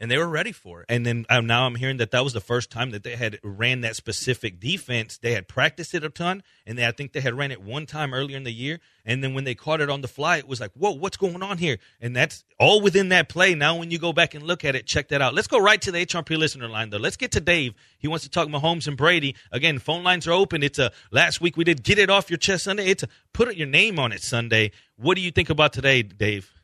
[0.00, 0.86] and they were ready for it.
[0.88, 3.38] And then um, now I'm hearing that that was the first time that they had
[3.42, 5.18] ran that specific defense.
[5.18, 7.86] They had practiced it a ton, and they, I think they had ran it one
[7.86, 8.80] time earlier in the year.
[9.04, 11.42] And then when they caught it on the fly, it was like, whoa, what's going
[11.42, 11.78] on here?
[12.00, 13.54] And that's all within that play.
[13.54, 15.34] Now, when you go back and look at it, check that out.
[15.34, 16.98] Let's go right to the HRP listener line, though.
[16.98, 17.74] Let's get to Dave.
[17.98, 19.34] He wants to talk Mahomes and Brady.
[19.50, 20.62] Again, phone lines are open.
[20.62, 22.86] It's a last week we did get it off your chest Sunday.
[22.86, 24.72] It's a put your name on it Sunday.
[24.96, 26.57] What do you think about today, Dave?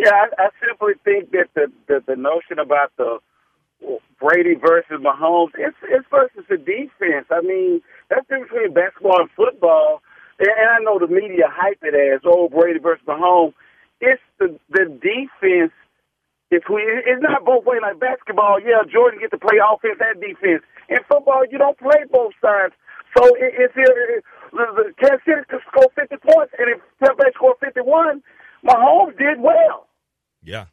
[0.00, 3.20] Yeah, I, I simply think that the, the the notion about the
[4.20, 7.26] Brady versus Mahomes, it's it's versus the defense.
[7.30, 10.02] I mean, that's the difference between basketball and football.
[10.40, 13.54] And, I know the media hype it as oh Brady versus Mahomes.
[14.00, 15.72] It's the the defense.
[16.52, 18.60] If we, it's not both ways like basketball.
[18.62, 20.62] Yeah, Jordan get to play offense and defense.
[20.88, 22.74] In football, you don't play both sides.
[23.18, 27.58] So it, it's the Kansas City could score 50 points, and if Tampa Bay scored
[27.60, 28.22] 51,
[28.64, 29.89] Mahomes did well.
[30.42, 30.66] Yeah.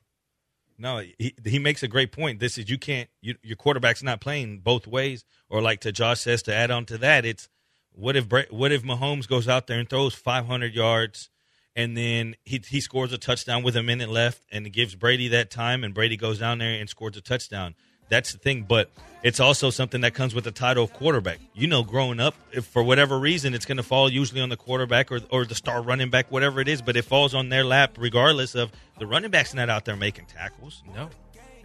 [0.77, 2.39] No, he he makes a great point.
[2.39, 5.25] This is you can't you, your quarterback's not playing both ways.
[5.49, 7.49] Or like to Josh says to add on to that, it's
[7.91, 11.29] what if what if Mahomes goes out there and throws 500 yards,
[11.75, 15.49] and then he he scores a touchdown with a minute left, and gives Brady that
[15.49, 17.73] time, and Brady goes down there and scores a touchdown.
[18.09, 18.89] That's the thing, but
[19.23, 21.39] it's also something that comes with the title of quarterback.
[21.53, 24.57] You know, growing up, if for whatever reason, it's going to fall usually on the
[24.57, 27.63] quarterback or, or the star running back, whatever it is, but it falls on their
[27.63, 30.83] lap regardless of the running back's not out there making tackles.
[30.95, 31.09] No,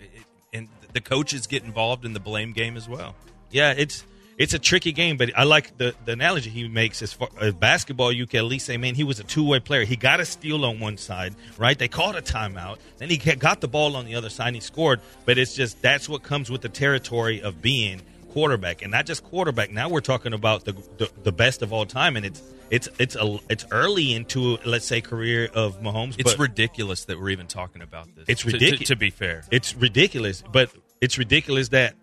[0.01, 0.25] it-
[0.55, 3.15] and the coaches get involved in the blame game as well.
[3.51, 4.05] Yeah, it's
[4.43, 7.55] it's a tricky game, but I like the, the analogy he makes as far as
[7.55, 8.11] basketball.
[8.11, 9.85] You can at least say, man, he was a two way player.
[9.85, 11.79] He got a steal on one side, right?
[11.79, 12.79] They called a timeout.
[12.99, 15.01] Then he got the ball on the other side and he scored.
[15.25, 18.03] But it's just that's what comes with the territory of being
[18.33, 19.71] quarterback, and not just quarterback.
[19.71, 23.15] Now we're talking about the the, the best of all time, and it's it's it's
[23.15, 26.17] a it's early into let's say career of Mahomes.
[26.19, 28.25] It's ridiculous that we're even talking about this.
[28.27, 28.89] It's to- to- ridiculous.
[28.89, 29.45] to be fair.
[29.53, 31.95] It's ridiculous, but it's ridiculous that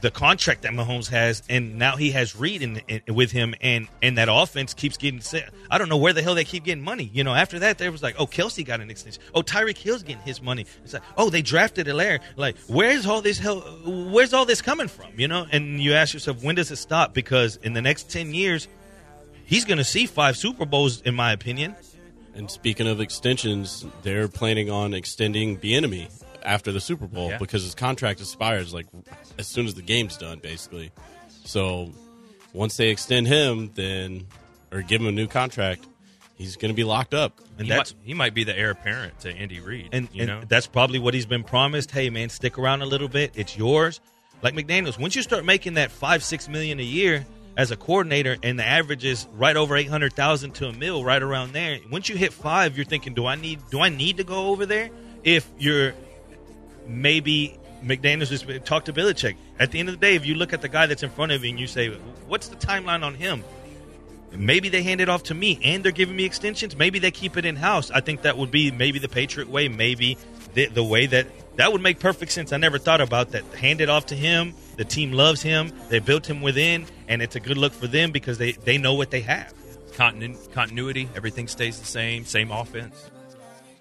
[0.00, 3.88] the contract that Mahomes has, and now he has Reed in, in, with him, and
[4.02, 5.20] and that offense keeps getting.
[5.20, 5.50] set.
[5.70, 7.10] I don't know where the hell they keep getting money.
[7.12, 9.22] You know, after that, there was like, oh, Kelce got an extension.
[9.34, 10.66] Oh, Tyreek Hill's getting his money.
[10.84, 12.20] It's like, oh, they drafted Helaire.
[12.36, 13.60] Like, where's all this hell?
[13.84, 15.08] Where's all this coming from?
[15.16, 17.14] You know, and you ask yourself, when does it stop?
[17.14, 18.68] Because in the next ten years,
[19.44, 21.74] he's going to see five Super Bowls, in my opinion.
[22.34, 26.08] And speaking of extensions, they're planning on extending Bieniemy
[26.42, 27.38] after the Super Bowl Yeah.
[27.38, 28.86] because his contract expires like
[29.38, 30.90] as soon as the game's done, basically.
[31.44, 31.90] So
[32.52, 34.26] once they extend him, then
[34.72, 35.86] or give him a new contract,
[36.36, 37.38] he's going to be locked up.
[37.58, 39.88] And he, that's might, he might be the heir apparent to Andy Reid.
[39.92, 41.90] and, you and know, that's probably what he's been promised.
[41.90, 43.32] Hey, man, stick around a little bit.
[43.34, 44.00] It's yours.
[44.42, 48.36] Like McDaniels, once you start making that five, six million a year as a coordinator,
[48.44, 51.78] and the average is right over eight hundred thousand to a mil, right around there.
[51.90, 54.64] Once you hit five, you're thinking, do I need, do I need to go over
[54.64, 54.90] there?
[55.24, 55.92] If you're
[56.88, 59.36] maybe McDaniels just talk to Belichick.
[59.58, 61.32] At the end of the day, if you look at the guy that's in front
[61.32, 61.90] of you and you say,
[62.26, 63.44] what's the timeline on him?
[64.32, 66.76] Maybe they hand it off to me and they're giving me extensions.
[66.76, 67.90] Maybe they keep it in house.
[67.90, 70.18] I think that would be maybe the Patriot way, maybe
[70.54, 72.52] the, the way that that would make perfect sense.
[72.52, 73.44] I never thought about that.
[73.54, 74.54] Hand it off to him.
[74.76, 75.72] The team loves him.
[75.88, 78.94] They built him within, and it's a good look for them because they, they know
[78.94, 79.52] what they have.
[79.92, 83.10] continu- continuity, everything stays the same, same offense.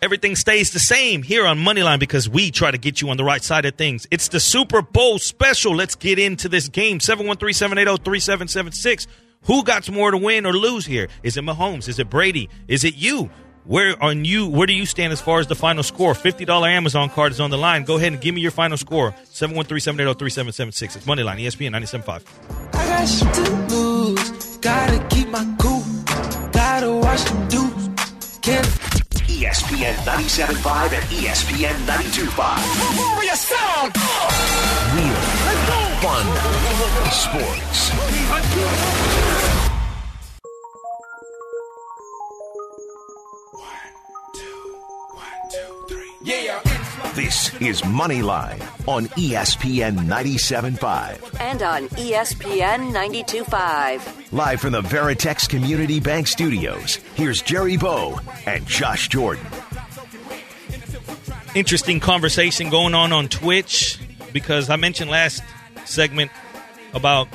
[0.01, 3.23] Everything stays the same here on Moneyline because we try to get you on the
[3.23, 4.05] right side of things.
[4.11, 5.75] It's the Super Bowl special.
[5.75, 6.99] Let's get into this game.
[6.99, 9.07] 713 780 3776.
[9.43, 11.07] Who got more to win or lose here?
[11.23, 11.87] Is it Mahomes?
[11.87, 12.49] Is it Brady?
[12.67, 13.29] Is it you?
[13.65, 14.47] Where on you?
[14.47, 16.13] Where do you stand as far as the final score?
[16.13, 17.83] Fifty dollar Amazon card is on the line.
[17.83, 19.13] Go ahead and give me your final score.
[19.33, 20.95] 713-780-3776.
[20.95, 22.23] It's Moneyline, ESPN 97.5.
[22.73, 24.57] I got shit to lose.
[24.57, 25.83] Gotta keep my cool.
[26.51, 28.39] Gotta watch them dudes.
[28.41, 28.65] Can't
[29.37, 32.57] ESPN 97.5 and ESPN 92.5.
[32.97, 33.93] Warrior sound.
[34.95, 35.13] Real.
[36.01, 36.25] Fun.
[37.11, 37.91] Sports.
[43.51, 43.93] One,
[44.33, 44.75] two,
[45.13, 46.11] one, two, three.
[46.23, 46.76] Yeah.
[47.13, 51.39] This is Moneyline on ESPN 97.5.
[51.39, 54.31] And on ESPN 92.5.
[54.31, 59.45] Live from the Veritex Community Bank Studios, here's Jerry Bo and Josh Jordan.
[61.55, 63.99] interesting conversation going on on Twitch
[64.33, 65.43] because I mentioned last
[65.85, 66.31] segment
[66.93, 67.27] about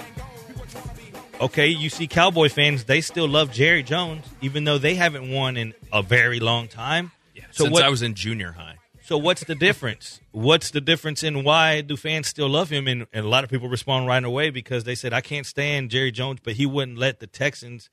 [1.41, 5.57] okay, you see Cowboy fans, they still love Jerry Jones even though they haven't won
[5.57, 7.13] in a very long time.
[7.51, 8.77] So Since what I was in junior high.
[9.05, 10.21] So what's the difference?
[10.31, 12.87] What's the difference in why do fans still love him?
[12.87, 15.91] And, and a lot of people respond right away because they said I can't stand
[15.91, 17.91] Jerry Jones, but he wouldn't let the Texans,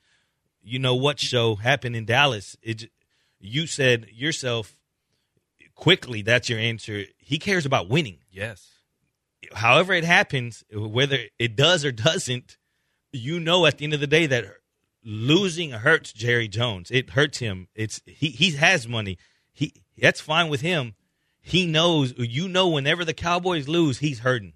[0.62, 2.56] you know what show happen in Dallas.
[2.62, 2.91] It,
[3.39, 4.78] you said yourself
[5.76, 6.22] quickly.
[6.22, 7.06] That's your answer.
[7.17, 8.17] He cares about winning.
[8.32, 8.67] Yes.
[9.54, 12.58] However it happens, whether it does or doesn't,
[13.12, 14.45] you know at the end of the day that
[15.04, 16.91] losing hurts Jerry Jones.
[16.91, 17.67] It hurts him.
[17.76, 19.17] It's he he has money.
[19.52, 20.95] He that's fine with him.
[21.41, 24.54] He knows you know whenever the Cowboys lose, he's hurting.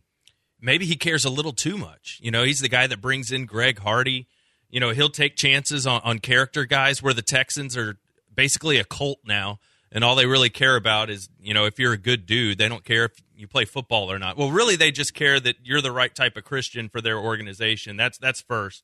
[0.62, 2.20] maybe he cares a little too much.
[2.22, 4.28] You know, he's the guy that brings in Greg Hardy.
[4.70, 7.98] You know, he'll take chances on, on character guys where the Texans are
[8.34, 9.60] basically a cult now.
[9.92, 12.68] And all they really care about is, you know, if you're a good dude, they
[12.68, 14.38] don't care if you play football or not.
[14.38, 17.96] Well, really, they just care that you're the right type of Christian for their organization.
[17.96, 18.84] That's that's first.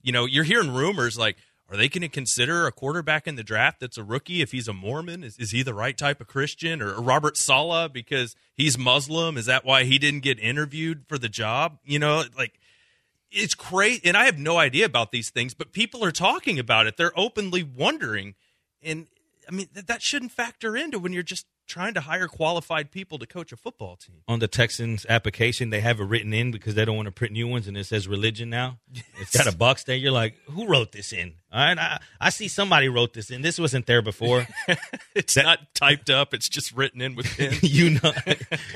[0.00, 1.36] You know, you're hearing rumors like,
[1.70, 4.68] are they going to consider a quarterback in the draft that's a rookie if he's
[4.68, 5.22] a Mormon?
[5.22, 6.80] Is, is he the right type of Christian?
[6.80, 9.36] Or Robert Saleh because he's Muslim?
[9.36, 11.78] Is that why he didn't get interviewed for the job?
[11.84, 12.58] You know, like
[13.30, 14.00] it's crazy.
[14.04, 16.96] And I have no idea about these things, but people are talking about it.
[16.96, 18.34] They're openly wondering.
[18.82, 19.06] And
[19.46, 23.18] I mean, that, that shouldn't factor into when you're just trying to hire qualified people
[23.18, 24.16] to coach a football team.
[24.26, 27.32] On the Texans application, they have it written in because they don't want to print
[27.32, 28.78] new ones, and it says religion now.
[29.20, 29.96] It's got a box there.
[29.96, 31.34] You're like, who wrote this in?
[31.52, 33.42] All right, I, I see somebody wrote this in.
[33.42, 34.46] This wasn't there before.
[35.14, 37.52] It's not typed up, it's just written in with pen.
[37.62, 38.12] you know,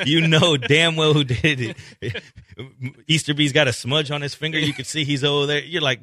[0.05, 2.23] you know damn well who did it.
[3.07, 4.59] Easterby's got a smudge on his finger.
[4.59, 5.63] You can see he's over there.
[5.63, 6.01] You're like,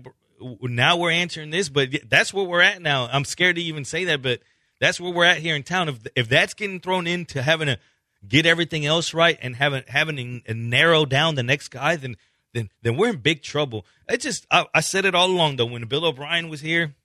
[0.62, 3.10] now we're answering this, but that's where we're at now.
[3.12, 4.39] I'm scared to even say that, but
[4.80, 5.89] that's where we're at here in town.
[5.89, 7.80] If if that's getting thrown into having to
[8.28, 12.18] get everything else right and having having to narrow down the next guy, then
[12.54, 13.86] then then we're in big trouble.
[14.08, 16.96] It just I, I said it all along though when Bill O'Brien was here,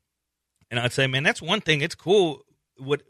[0.71, 1.81] and I'd say, man, that's one thing.
[1.81, 2.45] It's cool
[2.77, 3.03] what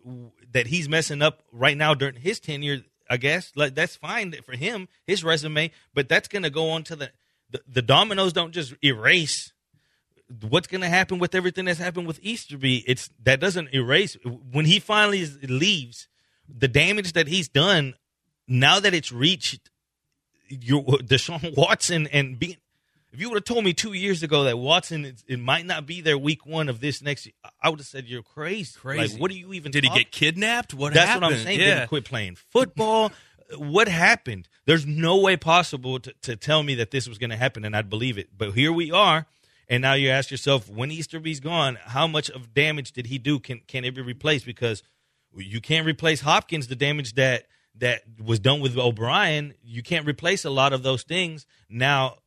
[0.53, 2.83] that he's messing up right now during his tenure.
[3.09, 6.85] I guess like that's fine for him, his resume, but that's going to go on
[6.85, 7.11] to the,
[7.50, 8.33] the the dominoes.
[8.33, 9.53] Don't just erase
[10.48, 12.84] what's going to happen with everything that's happened with Easterby.
[12.87, 14.16] It's that doesn't erase
[14.52, 16.08] when he finally is- leaves
[16.48, 17.94] the damage that he's done.
[18.46, 19.70] Now that it's reached
[20.48, 22.56] your Deshaun Watson and being.
[23.12, 25.87] If you would have told me two years ago that Watson it, it might not
[25.87, 27.32] be there week one of this next, year,
[27.62, 28.72] I would have said you're crazy.
[28.76, 29.12] Crazy.
[29.14, 29.70] Like, what are you even?
[29.70, 30.74] Did he get kidnapped?
[30.74, 31.22] What That's happened?
[31.26, 31.58] what I'm saying.
[31.60, 31.80] Did Yeah.
[31.82, 33.12] he quit playing football?
[33.56, 34.48] what happened?
[34.66, 37.76] There's no way possible to, to tell me that this was going to happen, and
[37.76, 38.30] I'd believe it.
[38.37, 39.26] But here we are,
[39.68, 43.38] and now you ask yourself, when Easterby's gone, how much of damage did he do?
[43.38, 44.46] Can can it be replaced?
[44.46, 44.83] Because
[45.37, 46.68] you can't replace Hopkins.
[46.68, 47.46] The damage that
[47.77, 51.46] that was done with O'Brien, you can't replace a lot of those things.
[51.68, 52.18] Now,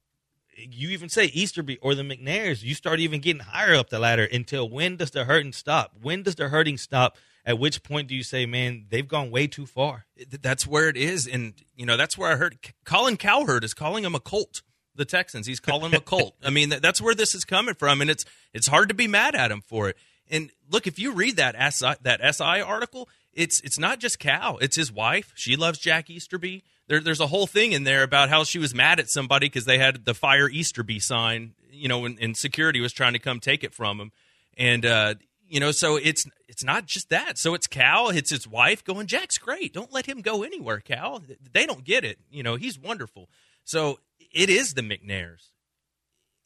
[0.58, 4.28] you even say Easterby or the McNairs, you start even getting higher up the ladder
[4.32, 5.93] until when does the hurting stop?
[6.02, 7.17] When does the hurting stop?
[7.45, 10.06] At which point do you say, man, they've gone way too far?
[10.41, 11.28] That's where it is.
[11.28, 14.63] And, you know, that's where I heard Colin Cowherd is calling him a cult.
[14.97, 16.36] The Texans, he's calling him a cult.
[16.43, 19.36] I mean, that's where this is coming from, and it's it's hard to be mad
[19.36, 19.97] at him for it.
[20.29, 24.57] And look, if you read that SI, that SI article, it's it's not just Cal;
[24.57, 25.31] it's his wife.
[25.36, 26.63] She loves Jack Easterby.
[26.88, 29.65] There, there's a whole thing in there about how she was mad at somebody because
[29.65, 33.39] they had the fire Easterby sign, you know, and, and, security was trying to come
[33.39, 34.12] take it from him.
[34.57, 35.15] And uh,
[35.47, 37.38] you know, so it's it's not just that.
[37.38, 39.73] So it's Cal, it's his wife going, Jack's great.
[39.73, 41.21] Don't let him go anywhere, Cal.
[41.53, 42.19] They don't get it.
[42.31, 43.29] You know, he's wonderful.
[43.63, 43.99] So
[44.31, 45.51] it is the McNairs,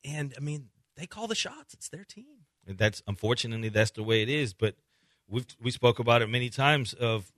[0.04, 1.74] and I mean, they call the shots.
[1.74, 2.46] It's their team.
[2.68, 4.54] And that's unfortunately that's the way it is.
[4.54, 4.76] But
[5.28, 7.32] we we spoke about it many times of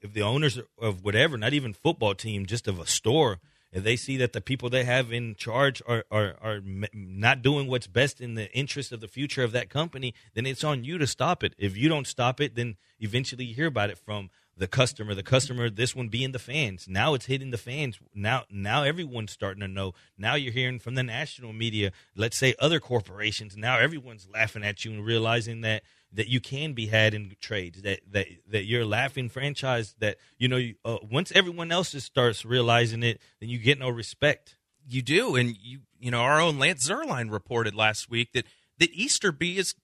[0.00, 3.40] if the owners of whatever, not even football team, just of a store
[3.74, 6.60] if they see that the people they have in charge are, are, are
[6.92, 10.62] not doing what's best in the interest of the future of that company, then it's
[10.62, 11.54] on you to stop it.
[11.58, 15.14] If you don't stop it, then eventually you hear about it from the customer.
[15.14, 16.86] The customer, this one being the fans.
[16.88, 17.98] Now it's hitting the fans.
[18.14, 19.92] Now, now everyone's starting to know.
[20.16, 21.92] Now you're hearing from the national media.
[22.16, 23.56] Let's say other corporations.
[23.56, 27.82] Now everyone's laughing at you and realizing that that you can be had in trades
[27.82, 32.06] that that that you're a laughing franchise that you know uh, once everyone else just
[32.06, 34.56] starts realizing it then you get no respect
[34.88, 38.44] you do and you you know our own Lance Zierlein reported last week that
[38.78, 39.74] that Easterby is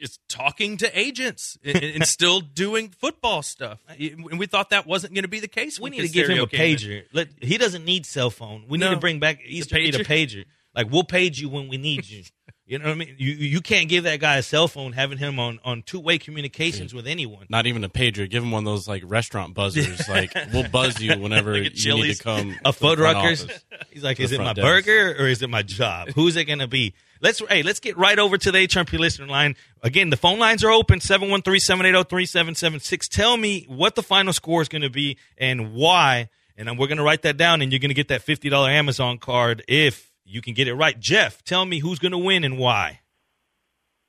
[0.00, 3.78] is talking to agents and, and still doing football stuff.
[3.88, 6.40] And we thought that wasn't going to be the case we need to give him
[6.40, 7.04] a pager.
[7.12, 8.64] Let, he doesn't need cell phone.
[8.68, 10.44] We no, need to bring back Easterby a pager.
[10.74, 12.24] Like we'll page you when we need you
[12.70, 13.16] You know what I mean?
[13.18, 16.18] You you can't give that guy a cell phone having him on, on two way
[16.18, 17.46] communications with anyone.
[17.48, 18.30] Not even a pager.
[18.30, 20.08] Give him one of those like restaurant buzzers.
[20.08, 22.54] like we'll buzz you whenever like you need to come.
[22.64, 23.50] A Fuddruckers.
[23.90, 24.64] He's like, is it my desk.
[24.64, 26.10] burger or is it my job?
[26.10, 26.94] Who's it gonna be?
[27.20, 29.56] Let's hey, let's get right over to the HRP listener line.
[29.82, 33.08] Again, the phone lines are open 713-780-3776.
[33.08, 36.28] Tell me what the final score is going to be and why.
[36.56, 39.18] And we're going to write that down and you're going to get that $50 Amazon
[39.18, 40.98] card if you can get it right.
[40.98, 43.00] Jeff, tell me who's going to win and why.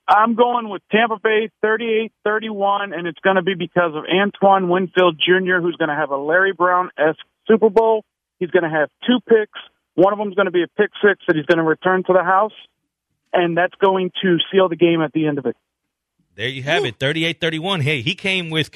[0.08, 4.70] I'm going with Tampa Bay 38 31, and it's going to be because of Antoine
[4.70, 8.04] Winfield Jr., who's going to have a Larry Brown esque Super Bowl.
[8.40, 9.60] He's going to have two picks.
[9.96, 12.04] One of them is going to be a pick six that he's going to return
[12.08, 12.54] to the house,
[13.32, 15.56] and that's going to seal the game at the end of it.
[16.36, 16.90] There you have Woo.
[16.90, 17.82] it 38 31.
[17.82, 18.70] Hey, he came with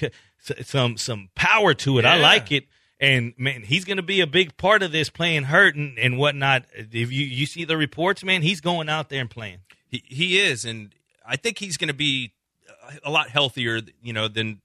[0.61, 2.03] some some power to it.
[2.03, 2.13] Yeah.
[2.13, 2.65] I like it.
[2.99, 6.17] And man, he's going to be a big part of this playing hurt and, and
[6.17, 6.65] whatnot.
[6.73, 9.59] If you, you see the reports, man, he's going out there and playing.
[9.87, 10.63] He, he is.
[10.65, 10.93] And
[11.25, 12.33] I think he's going to be
[13.03, 14.61] a lot healthier, you know, than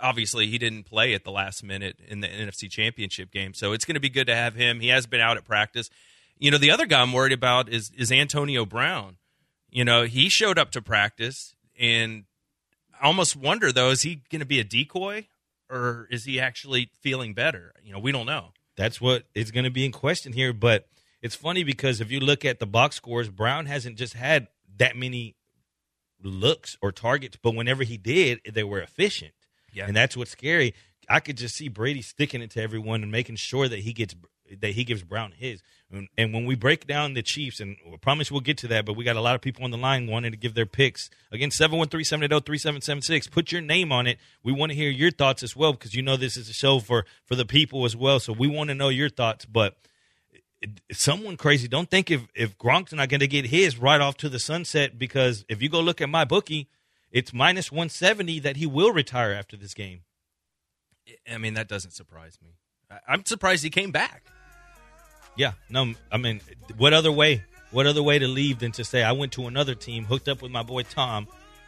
[0.00, 3.54] obviously he didn't play at the last minute in the NFC championship game.
[3.54, 4.80] So it's going to be good to have him.
[4.80, 5.90] He has been out at practice.
[6.38, 9.16] You know, the other guy I'm worried about is, is Antonio Brown.
[9.70, 12.24] You know, he showed up to practice and
[13.00, 15.26] I almost wonder though, is he going to be a decoy?
[15.74, 17.72] Or is he actually feeling better?
[17.82, 18.52] You know, we don't know.
[18.76, 20.52] That's what is going to be in question here.
[20.52, 20.86] But
[21.20, 24.96] it's funny because if you look at the box scores, Brown hasn't just had that
[24.96, 25.36] many
[26.22, 29.34] looks or targets, but whenever he did, they were efficient.
[29.72, 29.86] Yeah.
[29.86, 30.74] And that's what's scary.
[31.08, 34.14] I could just see Brady sticking it to everyone and making sure that he gets
[34.60, 35.62] that he gives Brown his.
[36.18, 38.94] And when we break down the Chiefs, and I promise we'll get to that, but
[38.94, 41.08] we got a lot of people on the line wanting to give their picks.
[41.30, 43.28] Again, 713 780 3776.
[43.28, 44.18] Put your name on it.
[44.42, 46.80] We want to hear your thoughts as well because you know this is a show
[46.80, 48.18] for, for the people as well.
[48.18, 49.44] So we want to know your thoughts.
[49.44, 49.76] But
[50.90, 54.28] someone crazy, don't think if, if Gronk's not going to get his right off to
[54.28, 56.66] the sunset because if you go look at MyBookie,
[57.10, 60.00] it's minus 170 that he will retire after this game.
[61.30, 62.56] I mean, that doesn't surprise me.
[63.06, 64.24] I'm surprised he came back.
[65.36, 66.40] Yeah, no, I mean,
[66.76, 67.44] what other way?
[67.70, 70.42] What other way to leave than to say I went to another team, hooked up
[70.42, 71.26] with my boy Tom?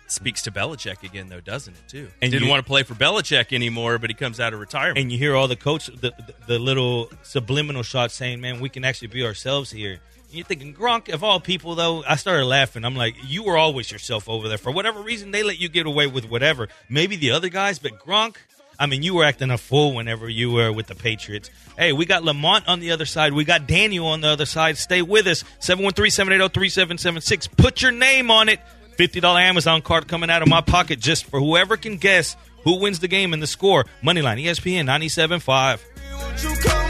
[0.09, 1.89] Speaks to Belichick again, though, doesn't it?
[1.89, 2.09] Too.
[2.23, 4.99] And didn't you, want to play for Belichick anymore, but he comes out of retirement.
[4.99, 8.69] And you hear all the coach, the, the, the little subliminal shots saying, "Man, we
[8.69, 9.95] can actually be ourselves here."
[10.29, 12.05] And you're thinking Gronk, of all people, though.
[12.05, 12.85] I started laughing.
[12.85, 14.59] I'm like, you were always yourself over there.
[14.59, 16.69] For whatever reason, they let you get away with whatever.
[16.89, 18.37] Maybe the other guys, but Gronk,
[18.79, 21.51] I mean, you were acting a fool whenever you were with the Patriots.
[21.79, 23.33] Hey, we got Lamont on the other side.
[23.33, 24.77] We got Daniel on the other side.
[24.77, 25.45] Stay with us.
[25.61, 27.57] 713-780-3776.
[27.57, 28.61] Put your name on it.
[28.99, 33.01] $50 Amazon card coming out of my pocket just for whoever can guess who wins
[33.01, 33.85] the game and the score.
[34.03, 36.86] Moneyline, ESPN 97.5.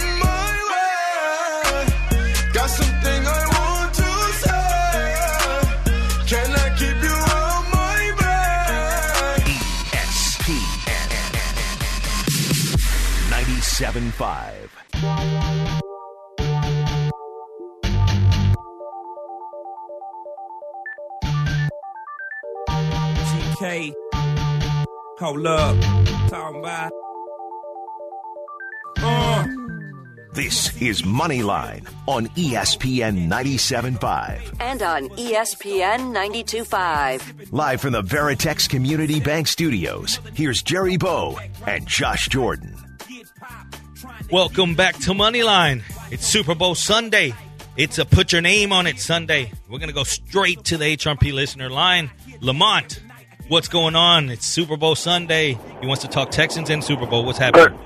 [13.79, 14.71] 1075.
[25.19, 25.77] Hold up.
[26.31, 26.93] Talking about.
[28.99, 29.47] Uh.
[30.33, 34.57] This is Moneyline on ESPN 97.5.
[34.61, 37.53] And on ESPN 92.5.
[37.53, 42.86] Live from the Veritex Community Bank Studios, here's Jerry Bo and Josh Jordan.
[44.31, 45.83] Welcome back to Moneyline.
[46.11, 47.35] It's Super Bowl Sunday.
[47.77, 49.53] It's a put your name on it Sunday.
[49.69, 52.11] We're going to go straight to the HRP listener line.
[52.41, 53.03] Lamont,
[53.49, 54.31] what's going on?
[54.31, 55.59] It's Super Bowl Sunday.
[55.81, 57.25] He wants to talk Texans and Super Bowl.
[57.25, 57.79] What's happening?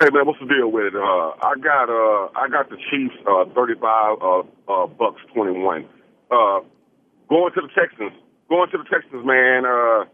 [0.00, 0.94] Hey man, what's the deal with it?
[0.94, 1.00] Uh,
[1.42, 5.86] I got uh, I got the Chiefs uh, thirty-five, uh, uh, Bucs twenty-one.
[6.30, 6.60] Uh,
[7.28, 8.12] going to the Texans,
[8.48, 9.64] going to the Texans, man.
[9.66, 10.04] Uh,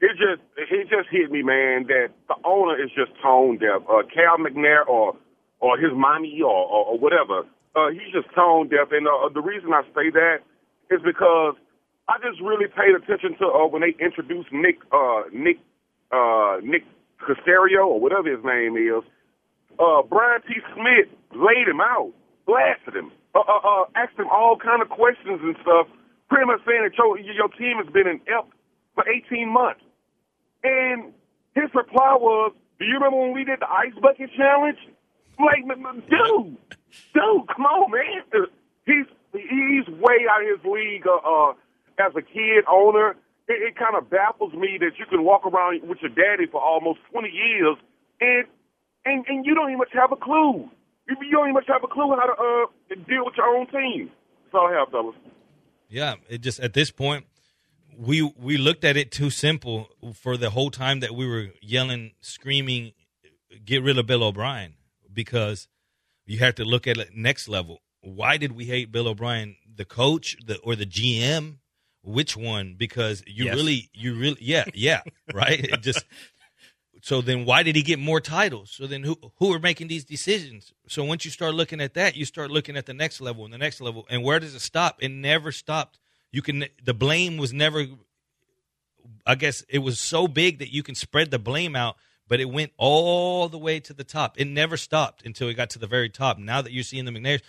[0.00, 3.82] it just it just hit me, man, that the owner is just tone deaf.
[3.88, 5.16] Uh, Cal McNair or
[5.60, 8.88] or his mommy or or, or whatever, uh, he's just tone deaf.
[8.92, 10.38] And uh, the reason I say that
[10.90, 11.54] is because
[12.08, 15.58] I just really paid attention to uh, when they introduced Nick uh, Nick
[16.12, 16.84] uh, Nick
[17.20, 19.02] Caserio or whatever his name is
[19.78, 20.54] uh, Brian T.
[20.74, 22.12] Smith laid him out,
[22.46, 25.86] blasted him, uh, uh, uh, asked him all kind of questions and stuff,
[26.28, 28.44] pretty much saying that your, your team has been in F
[28.94, 29.80] for 18 months.
[30.64, 31.12] And
[31.54, 34.78] his reply was, do you remember when we did the ice bucket challenge?
[35.38, 36.56] Like, dude,
[37.14, 38.46] dude, come on, man.
[38.86, 41.52] He's he's way out of his league uh, uh,
[41.98, 43.10] as a kid owner.
[43.46, 46.60] It, it kind of baffles me that you can walk around with your daddy for
[46.60, 47.76] almost 20 years
[48.20, 48.46] and
[49.04, 50.68] and and you don't even have a clue.
[51.08, 54.10] You, don't even much have a clue how to uh deal with your own team.
[54.44, 55.16] That's all I have, fellas.
[55.88, 57.24] Yeah, it just at this point
[57.98, 62.12] we we looked at it too simple for the whole time that we were yelling,
[62.20, 62.92] screaming,
[63.64, 64.74] get rid of Bill O'Brien
[65.12, 65.66] because
[66.24, 67.82] you have to look at it next level.
[68.00, 71.56] Why did we hate Bill O'Brien, the coach, the or the GM?
[72.02, 72.76] Which one?
[72.78, 73.56] Because you Yes.
[73.56, 75.02] really, you really, yeah, yeah,
[75.34, 75.58] right.
[75.58, 76.04] It just
[77.02, 78.70] so then why did he get more titles?
[78.70, 80.72] So then who who are making these decisions?
[80.86, 83.52] So once you start looking at that, you start looking at the next level and
[83.52, 84.06] the next level.
[84.08, 85.02] And where does it stop?
[85.02, 85.98] It never stopped.
[86.30, 87.86] You can the blame was never
[89.26, 92.50] I guess it was so big that you can spread the blame out, but it
[92.50, 94.38] went all the way to the top.
[94.38, 96.38] It never stopped until it got to the very top.
[96.38, 97.40] Now that you're seeing the McNair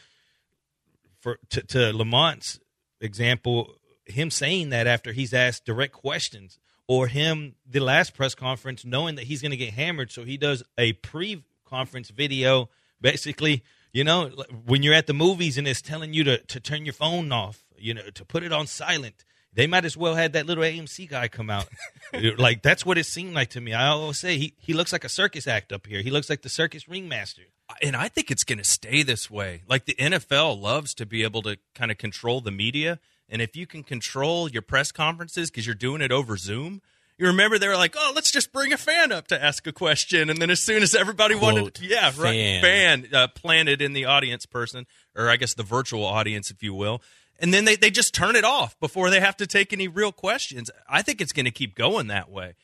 [1.19, 2.59] for to, to Lamont's
[3.01, 3.75] example,
[4.05, 6.57] him saying that after he's asked direct questions,
[6.87, 10.37] or him the last press conference knowing that he's going to get hammered, so he
[10.37, 12.69] does a pre-conference video,
[12.99, 13.63] basically.
[13.91, 14.29] You know,
[14.65, 17.63] when you're at the movies and it's telling you to, to turn your phone off,
[17.81, 19.25] you know, to put it on silent.
[19.51, 21.67] They might as well had that little AMC guy come out.
[22.37, 23.73] like that's what it seemed like to me.
[23.73, 26.01] I always say he, he looks like a circus act up here.
[26.01, 27.43] He looks like the circus ringmaster.
[27.81, 29.63] and I think it's going to stay this way.
[29.67, 33.55] Like the NFL loves to be able to kind of control the media, and if
[33.55, 36.81] you can control your press conferences because you're doing it over Zoom,
[37.17, 39.73] you remember they were like, "Oh, let's just bring a fan up to ask a
[39.73, 42.61] question," and then as soon as everybody wanted, Quote, yeah, right, fan.
[42.61, 46.73] fan uh, planted in the audience person, or I guess the virtual audience, if you
[46.73, 47.01] will.
[47.39, 50.11] And then they, they just turn it off before they have to take any real
[50.11, 50.69] questions.
[50.89, 52.55] I think it's going to keep going that way.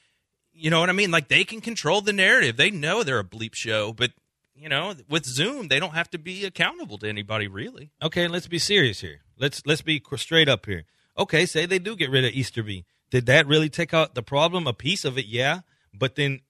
[0.54, 1.12] You know what I mean?
[1.12, 2.58] Like they can control the narrative.
[2.58, 4.12] They know they're a bleep show, but
[4.56, 7.92] you know, with Zoom, they don't have to be accountable to anybody really.
[8.02, 9.22] Okay, let's be serious here.
[9.38, 10.84] Let's let's be straight up here.
[11.18, 12.86] Okay, say they do get rid of Easterby.
[13.10, 14.66] Did that really take out the problem?
[14.66, 15.62] A piece of it, yeah.
[15.94, 16.42] But then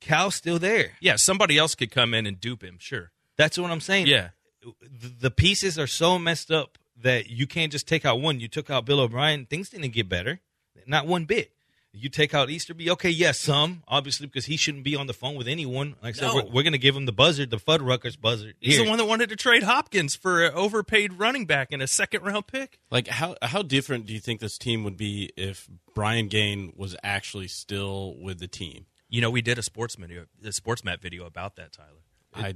[0.00, 0.92] Cal's still there.
[1.00, 2.76] Yeah, somebody else could come in and dupe him.
[2.80, 3.10] Sure.
[3.36, 4.06] That's what I'm saying.
[4.06, 4.30] Yeah.
[4.62, 8.40] The, the pieces are so messed up that you can't just take out one.
[8.40, 10.40] You took out Bill O'Brien, things didn't get better,
[10.86, 11.52] not one bit.
[11.94, 15.34] You take out Easterby, okay, yes, some obviously because he shouldn't be on the phone
[15.34, 15.94] with anyone.
[16.02, 18.54] Like I said, we're, we're going to give him the buzzard, the Fuddruckers buzzard.
[18.60, 18.84] He's Here.
[18.84, 22.22] the one that wanted to trade Hopkins for an overpaid running back and a second
[22.22, 22.78] round pick.
[22.90, 26.96] Like how how different do you think this team would be if Brian Gaine was
[27.02, 28.86] actually still with the team?
[29.10, 32.00] You know, we did a sports video, a sports map video about that, Tyler.
[32.34, 32.54] I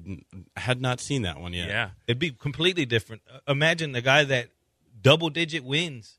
[0.56, 1.68] had not seen that one yet.
[1.68, 1.90] Yeah.
[2.06, 3.22] It'd be completely different.
[3.32, 4.48] Uh, Imagine the guy that
[5.00, 6.18] double digit wins,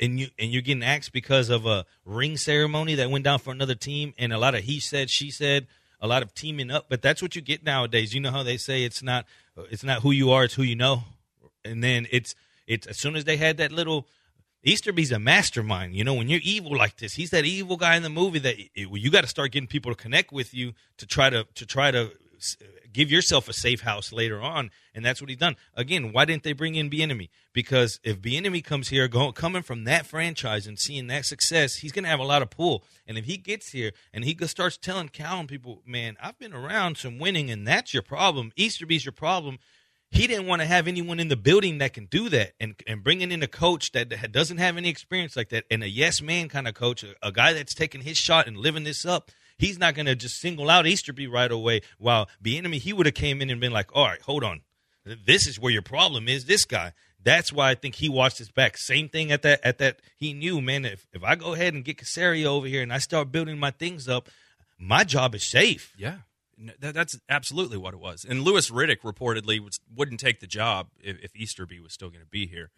[0.00, 3.50] and you and you're getting axed because of a ring ceremony that went down for
[3.50, 5.66] another team, and a lot of he said, she said,
[6.00, 6.86] a lot of teaming up.
[6.88, 8.14] But that's what you get nowadays.
[8.14, 9.26] You know how they say it's not
[9.70, 11.02] it's not who you are, it's who you know.
[11.64, 12.34] And then it's
[12.66, 14.06] it's as soon as they had that little.
[14.64, 15.94] Easterby's a mastermind.
[15.94, 18.58] You know, when you're evil like this, he's that evil guy in the movie that
[18.58, 21.64] it, you got to start getting people to connect with you to try to to
[21.64, 22.10] try to
[22.92, 25.56] give yourself a safe house later on, and that's what he's done.
[25.74, 27.28] Again, why didn't they bring in Bieniemy?
[27.52, 31.92] Because if Bieniemy comes here, going coming from that franchise and seeing that success, he's
[31.92, 32.84] going to have a lot of pull.
[33.06, 36.52] And if he gets here and he starts telling Cal and people, man, I've been
[36.54, 38.52] around some winning, and that's your problem.
[38.56, 39.58] Easterby's your problem.
[40.10, 43.04] he didn't want to have anyone in the building that can do that and and
[43.04, 46.22] bringing in a coach that that doesn't have any experience like that and a yes
[46.22, 49.30] man kind of coach a, a guy that's taking his shot and living this up
[49.58, 53.14] he's not going to just single out easterby right away while enemy he would have
[53.14, 54.60] came in and been like all right hold on
[55.04, 56.92] this is where your problem is this guy
[57.22, 58.78] that's why I think he watched his back.
[58.78, 61.84] Same thing at that at that he knew, man, if if I go ahead and
[61.84, 64.28] get Caserio over here and I start building my things up,
[64.78, 65.92] my job is safe.
[65.98, 66.18] Yeah.
[66.80, 68.24] That, that's absolutely what it was.
[68.28, 72.24] And Louis Riddick reportedly was, wouldn't take the job if, if Easterby was still going
[72.24, 72.70] to be here.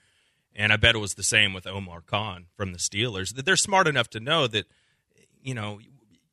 [0.55, 3.31] And I bet it was the same with Omar Khan from the Steelers.
[3.31, 4.67] They're smart enough to know that,
[5.43, 5.79] you know,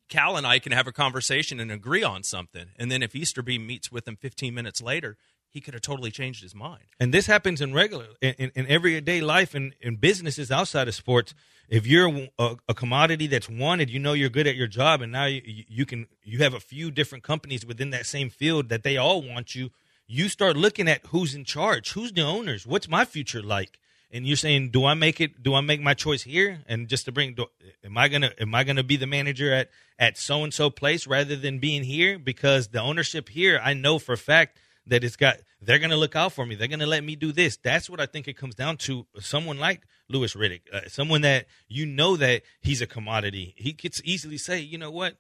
[0.10, 2.68] Cal and I can have a conversation and agree on something.
[2.78, 5.18] And then if Easterby meets with him 15 minutes later,
[5.50, 6.84] he could have totally changed his mind.
[7.00, 10.88] And this happens in regular, in, in, in everyday life and in, in businesses outside
[10.88, 11.34] of sports.
[11.70, 15.12] If you're a, a, commodity that's wanted, you know you're good at your job, and
[15.12, 18.84] now you, you can you have a few different companies within that same field that
[18.84, 19.72] they all want you.
[20.06, 23.80] You start looking at who's in charge, who's the owners, what's my future like,
[24.12, 25.42] and you're saying, do I make it?
[25.44, 26.60] Do I make my choice here?
[26.68, 27.48] And just to bring, do,
[27.84, 31.08] am I gonna am I gonna be the manager at at so and so place
[31.08, 35.16] rather than being here because the ownership here, I know for a fact that it's
[35.16, 36.56] got they're to look out for me.
[36.56, 37.58] They're to let me do this.
[37.58, 39.08] That's what I think it comes down to.
[39.20, 43.54] Someone like Louis Riddick, uh, someone that you know that he's a commodity.
[43.58, 45.18] He could easily say, you know what,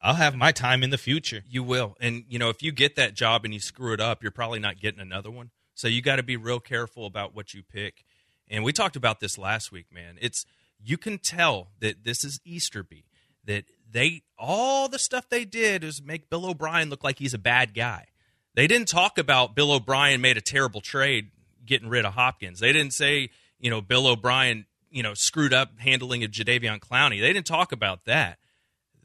[0.00, 1.42] I'll have my time in the future.
[1.48, 4.22] You will, and you know if you get that job and you screw it up,
[4.22, 5.50] you're probably not getting another one.
[5.78, 8.04] So you got to be real careful about what you pick.
[8.50, 10.16] And we talked about this last week, man.
[10.20, 10.44] It's
[10.82, 13.04] you can tell that this is Easterby.
[13.44, 17.38] That they all the stuff they did is make Bill O'Brien look like he's a
[17.38, 18.08] bad guy
[18.58, 21.30] they didn't talk about Bill O'Brien made a terrible trade
[21.64, 22.58] getting rid of Hopkins.
[22.58, 27.20] They didn't say, you know, Bill O'Brien, you know, screwed up handling of Jadeveon Clowney.
[27.20, 28.38] They didn't talk about that.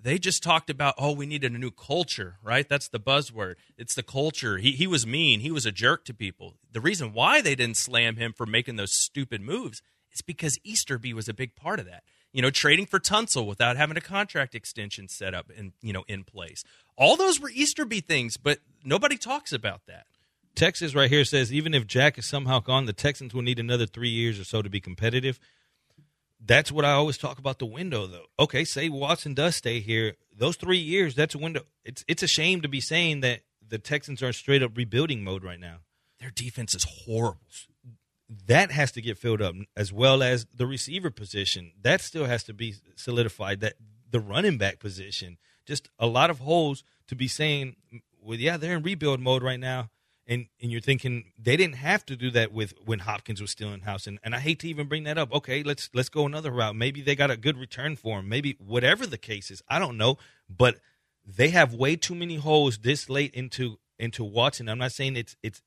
[0.04, 2.68] They just talked about, oh, we needed a new culture, right?
[2.68, 3.56] That's the buzzword.
[3.78, 4.58] It's the culture.
[4.58, 5.40] He, he was mean.
[5.40, 6.56] He was a jerk to people.
[6.72, 9.82] The reason why they didn't slam him for making those stupid moves
[10.12, 13.78] is because Easterby was a big part of that you know, trading for Tunsil without
[13.78, 16.64] having a contract extension set up and you know in place.
[16.98, 20.08] All those were Easterby things, but nobody talks about that.
[20.56, 23.86] Texas right here says even if Jack is somehow gone, the Texans will need another
[23.86, 25.40] three years or so to be competitive.
[26.46, 28.26] That's what I always talk about the window, though.
[28.40, 30.16] Okay, say Watson does stay here.
[30.36, 31.62] Those three years, that's a window.
[31.86, 35.24] It's it's a shame to be saying that the Texans are in straight up rebuilding
[35.24, 35.78] mode right now.
[36.20, 37.40] Their defense is horrible
[38.48, 42.44] that has to get filled up as well as the receiver position that still has
[42.44, 43.74] to be solidified that
[44.10, 47.76] the running back position just a lot of holes to be saying
[48.22, 49.90] well yeah they're in rebuild mode right now
[50.28, 53.74] and and you're thinking they didn't have to do that with when Hopkins was still
[53.74, 56.26] in house and, and I hate to even bring that up okay let's let's go
[56.26, 59.62] another route maybe they got a good return for him maybe whatever the case is
[59.68, 60.18] I don't know
[60.50, 60.80] but
[61.26, 65.36] they have way too many holes this late into into Watson I'm not saying it's
[65.44, 65.62] it's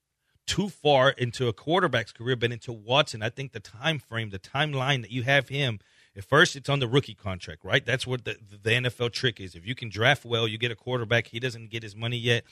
[0.47, 3.23] too far into a quarterback's career, but into Watson.
[3.23, 5.81] I think the time frame, the timeline that you have him.
[6.17, 7.85] At first, it's on the rookie contract, right?
[7.85, 9.55] That's what the, the NFL trick is.
[9.55, 11.27] If you can draft well, you get a quarterback.
[11.27, 12.45] He doesn't get his money yet.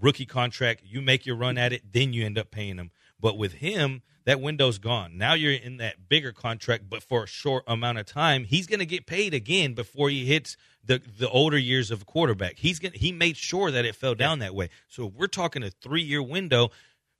[0.00, 2.90] Rookie contract, you make your run at it, then you end up paying him.
[3.20, 5.16] But with him, that window's gone.
[5.16, 8.80] Now you're in that bigger contract, but for a short amount of time, he's going
[8.80, 12.58] to get paid again before he hits the the older years of a quarterback.
[12.58, 14.68] He's going he made sure that it fell down that way.
[14.88, 16.70] So we're talking a three year window.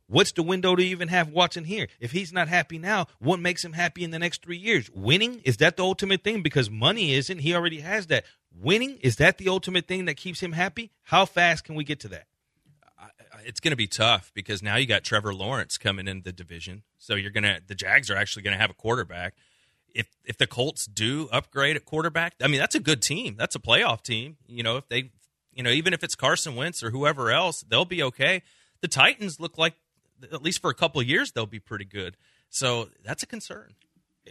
[0.09, 1.89] What's the window to even have Watson here?
[1.99, 4.89] If he's not happy now, what makes him happy in the next three years?
[4.95, 5.41] Winning?
[5.45, 6.43] Is that the ultimate thing?
[6.43, 7.39] Because money isn't.
[7.39, 8.25] He already has that.
[8.55, 8.99] Winning?
[9.01, 10.93] Is that the ultimate thing that keeps him happy?
[11.03, 12.27] How fast can we get to that?
[13.47, 16.83] It's going to be tough because now you got Trevor Lawrence coming in the division.
[16.99, 19.35] So you're going to, the Jags are actually going to have a quarterback.
[19.95, 23.37] If, if the Colts do upgrade at quarterback, I mean, that's a good team.
[23.39, 24.37] That's a playoff team.
[24.47, 25.11] You know, if they,
[25.55, 28.43] you know, even if it's Carson Wentz or whoever else, they'll be okay.
[28.83, 29.75] The Titans look like
[30.33, 32.17] at least for a couple years, they'll be pretty good.
[32.51, 33.75] So that's a concern.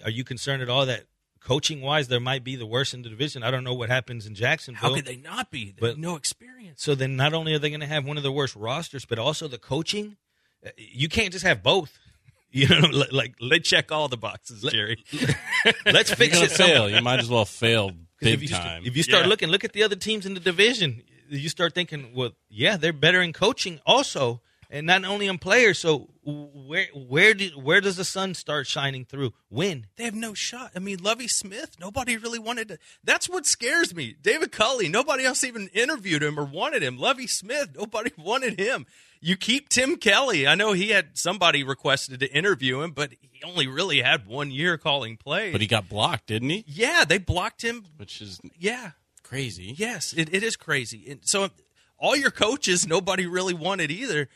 [0.04, 1.06] Are you concerned at all that
[1.46, 3.44] coaching wise, there might be the worst in the division.
[3.44, 4.90] I don't know what happens in Jacksonville.
[4.90, 5.66] How could they not be?
[5.66, 6.84] They but no experience.
[6.84, 9.20] So then, not only are they going to have one of the worst rosters, but
[9.20, 10.18] also the coaching.
[10.66, 11.98] Uh, you can't just have both.
[12.52, 15.04] You know, like they check all the boxes, Jerry.
[15.86, 16.52] Let's fix it.
[16.52, 16.90] Fail.
[16.90, 17.92] You might as well fail
[18.22, 18.84] big if you, time.
[18.86, 19.30] If you start yeah.
[19.30, 21.04] looking, look at the other teams in the division.
[21.28, 24.40] You start thinking, well, yeah, they're better in coaching also
[24.70, 25.80] and not only on players.
[25.80, 29.34] So where where do, where does the sun start shining through?
[29.50, 30.72] When they have no shot.
[30.76, 31.78] I mean, Lovie Smith.
[31.80, 32.78] Nobody really wanted to.
[33.04, 34.16] That's what scares me.
[34.22, 34.90] David Culley.
[34.90, 36.98] Nobody else even interviewed him or wanted him.
[36.98, 37.70] Lovie Smith.
[37.76, 38.86] Nobody wanted him.
[39.22, 40.46] You keep Tim Kelly.
[40.46, 44.52] I know he had somebody requested to interview him, but he only really had one
[44.52, 45.52] year calling plays.
[45.52, 46.64] But he got blocked, didn't he?
[46.68, 47.86] Yeah, they blocked him.
[47.98, 48.92] Which is yeah
[49.26, 49.74] crazy.
[49.78, 51.10] Yes, it, it is crazy.
[51.10, 51.50] And so
[51.98, 54.30] all your coaches, nobody really wanted either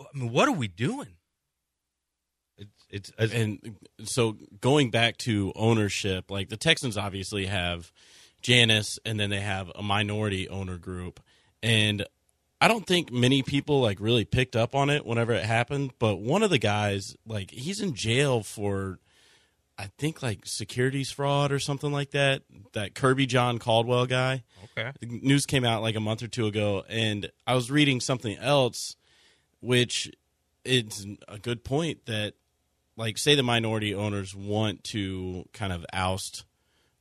[0.00, 1.16] I mean, what are we doing?
[2.88, 7.92] It's, it's and so going back to ownership, like the Texans obviously have
[8.42, 11.20] Janice, and then they have a minority owner group,
[11.62, 12.04] and
[12.60, 15.92] I don't think many people like really picked up on it whenever it happened.
[15.98, 18.98] But one of the guys, like, he's in jail for,
[19.78, 22.42] I think, like securities fraud or something like that.
[22.74, 24.42] That Kirbyjon Caldwell guy.
[24.76, 24.92] Okay.
[25.00, 28.36] The news came out like a month or two ago, and I was reading something
[28.36, 28.96] else,
[29.60, 30.10] which
[30.64, 32.34] it's a good point that,
[32.96, 36.44] like, say the minority owners want to kind of oust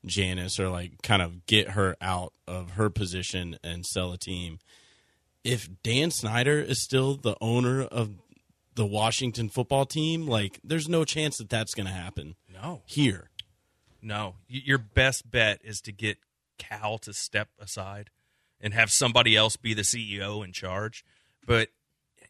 [0.05, 4.59] Janice or like kind of get her out of her position and sell a team.
[5.43, 8.11] If Dan Snyder is still the owner of
[8.75, 12.35] the Washington football team, like, there's no chance that that's going to happen.
[12.51, 12.81] No.
[12.85, 13.29] Here.
[14.01, 14.35] No.
[14.47, 16.17] Your best bet is to get
[16.57, 18.09] Cal to step aside
[18.61, 21.03] and have somebody else be the CEO in charge.
[21.45, 21.69] But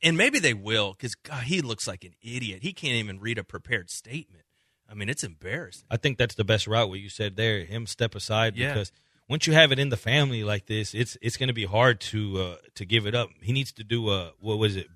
[0.04, 2.60] and maybe they will because God, he looks like an idiot.
[2.62, 4.43] He can't even read a prepared statement.
[4.89, 5.86] I mean, it's embarrassing.
[5.91, 6.89] I think that's the best route.
[6.89, 8.70] What you said there, him step aside Yeah.
[8.74, 8.91] because
[9.28, 12.00] once you have it in the family like this, it's it's going to be hard
[12.02, 13.30] to uh, to give it up.
[13.41, 14.88] He needs to do a what was it,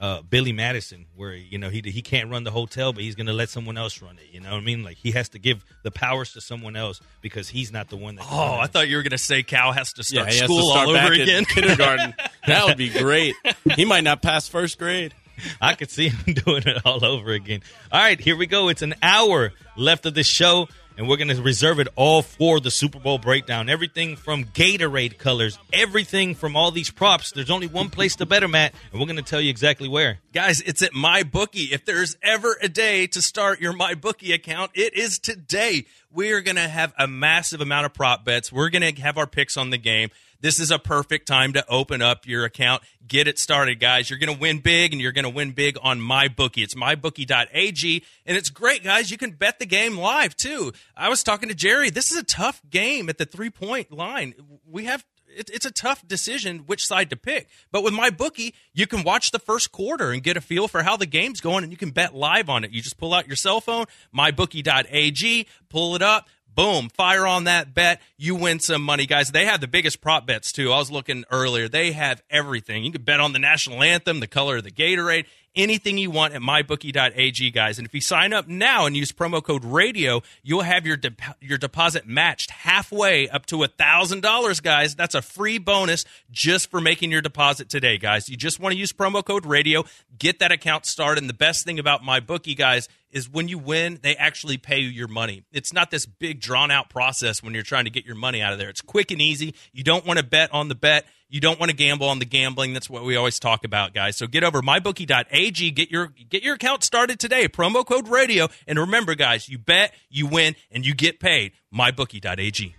[0.00, 3.26] uh, Billy Madison, where you know he he can't run the hotel, but he's going
[3.26, 4.32] to let someone else run it.
[4.32, 4.82] You know what I mean?
[4.82, 8.16] Like he has to give the powers to someone else because he's not the one
[8.16, 8.26] that.
[8.30, 10.48] Oh, run I thought you were going to say Cal has to start he has
[10.48, 11.44] to school start all back over in again.
[11.44, 12.14] kindergarten.
[12.46, 13.34] that would be great.
[13.76, 15.14] He might not pass first grade.
[15.60, 17.62] I could see him doing it all over again.
[17.90, 18.68] All right, here we go.
[18.68, 22.60] It's an hour left of this show, and we're going to reserve it all for
[22.60, 23.68] the Super Bowl breakdown.
[23.68, 27.32] Everything from Gatorade colors, everything from all these props.
[27.32, 29.88] There's only one place to bet 'em at, and we're going to tell you exactly
[29.88, 30.18] where.
[30.32, 31.72] Guys, it's at MyBookie.
[31.72, 35.86] If there's ever a day to start your MyBookie account, it is today.
[36.14, 38.52] We are going to have a massive amount of prop bets.
[38.52, 40.10] We're going to have our picks on the game.
[40.40, 42.84] This is a perfect time to open up your account.
[43.04, 44.08] Get it started, guys.
[44.08, 46.62] You're going to win big, and you're going to win big on MyBookie.
[46.62, 49.10] It's mybookie.ag, and it's great, guys.
[49.10, 50.72] You can bet the game live, too.
[50.96, 51.90] I was talking to Jerry.
[51.90, 54.34] This is a tough game at the three point line.
[54.70, 55.04] We have
[55.36, 57.48] it, it's a tough decision which side to pick.
[57.70, 60.96] But with MyBookie, you can watch the first quarter and get a feel for how
[60.96, 62.70] the game's going, and you can bet live on it.
[62.70, 66.28] You just pull out your cell phone, mybookie.ag, pull it up.
[66.54, 68.00] Boom, fire on that bet.
[68.16, 69.30] You win some money, guys.
[69.30, 70.72] They have the biggest prop bets, too.
[70.72, 71.68] I was looking earlier.
[71.68, 72.84] They have everything.
[72.84, 75.24] You can bet on the national anthem, the color of the Gatorade,
[75.56, 77.78] anything you want at mybookie.ag, guys.
[77.78, 81.20] And if you sign up now and use promo code radio, you'll have your dep
[81.40, 84.94] your deposit matched halfway up to a thousand dollars, guys.
[84.94, 88.28] That's a free bonus just for making your deposit today, guys.
[88.28, 89.84] You just want to use promo code radio,
[90.18, 91.22] get that account started.
[91.22, 94.88] And the best thing about MyBookie, guys, is when you win, they actually pay you
[94.88, 95.44] your money.
[95.52, 98.52] It's not this big drawn out process when you're trying to get your money out
[98.52, 98.68] of there.
[98.68, 99.54] It's quick and easy.
[99.72, 101.06] You don't want to bet on the bet.
[101.28, 102.72] You don't want to gamble on the gambling.
[102.74, 104.16] That's what we always talk about, guys.
[104.16, 107.48] So get over mybookie.ag, get your get your account started today.
[107.48, 111.52] Promo code radio, and remember, guys, you bet, you win, and you get paid.
[111.74, 112.74] Mybookie.ag.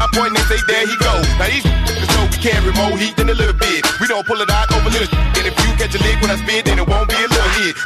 [0.00, 1.22] I point and say, there he go.
[1.38, 3.84] Now these niggas know we carry more heat than a little bit.
[4.00, 5.14] We don't pull it out over little.
[5.18, 7.48] And if you catch a lick when I spit, then it won't be a little
[7.60, 7.76] hit.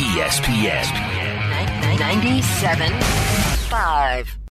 [0.00, 0.86] ESPN.
[1.98, 4.38] 97.5.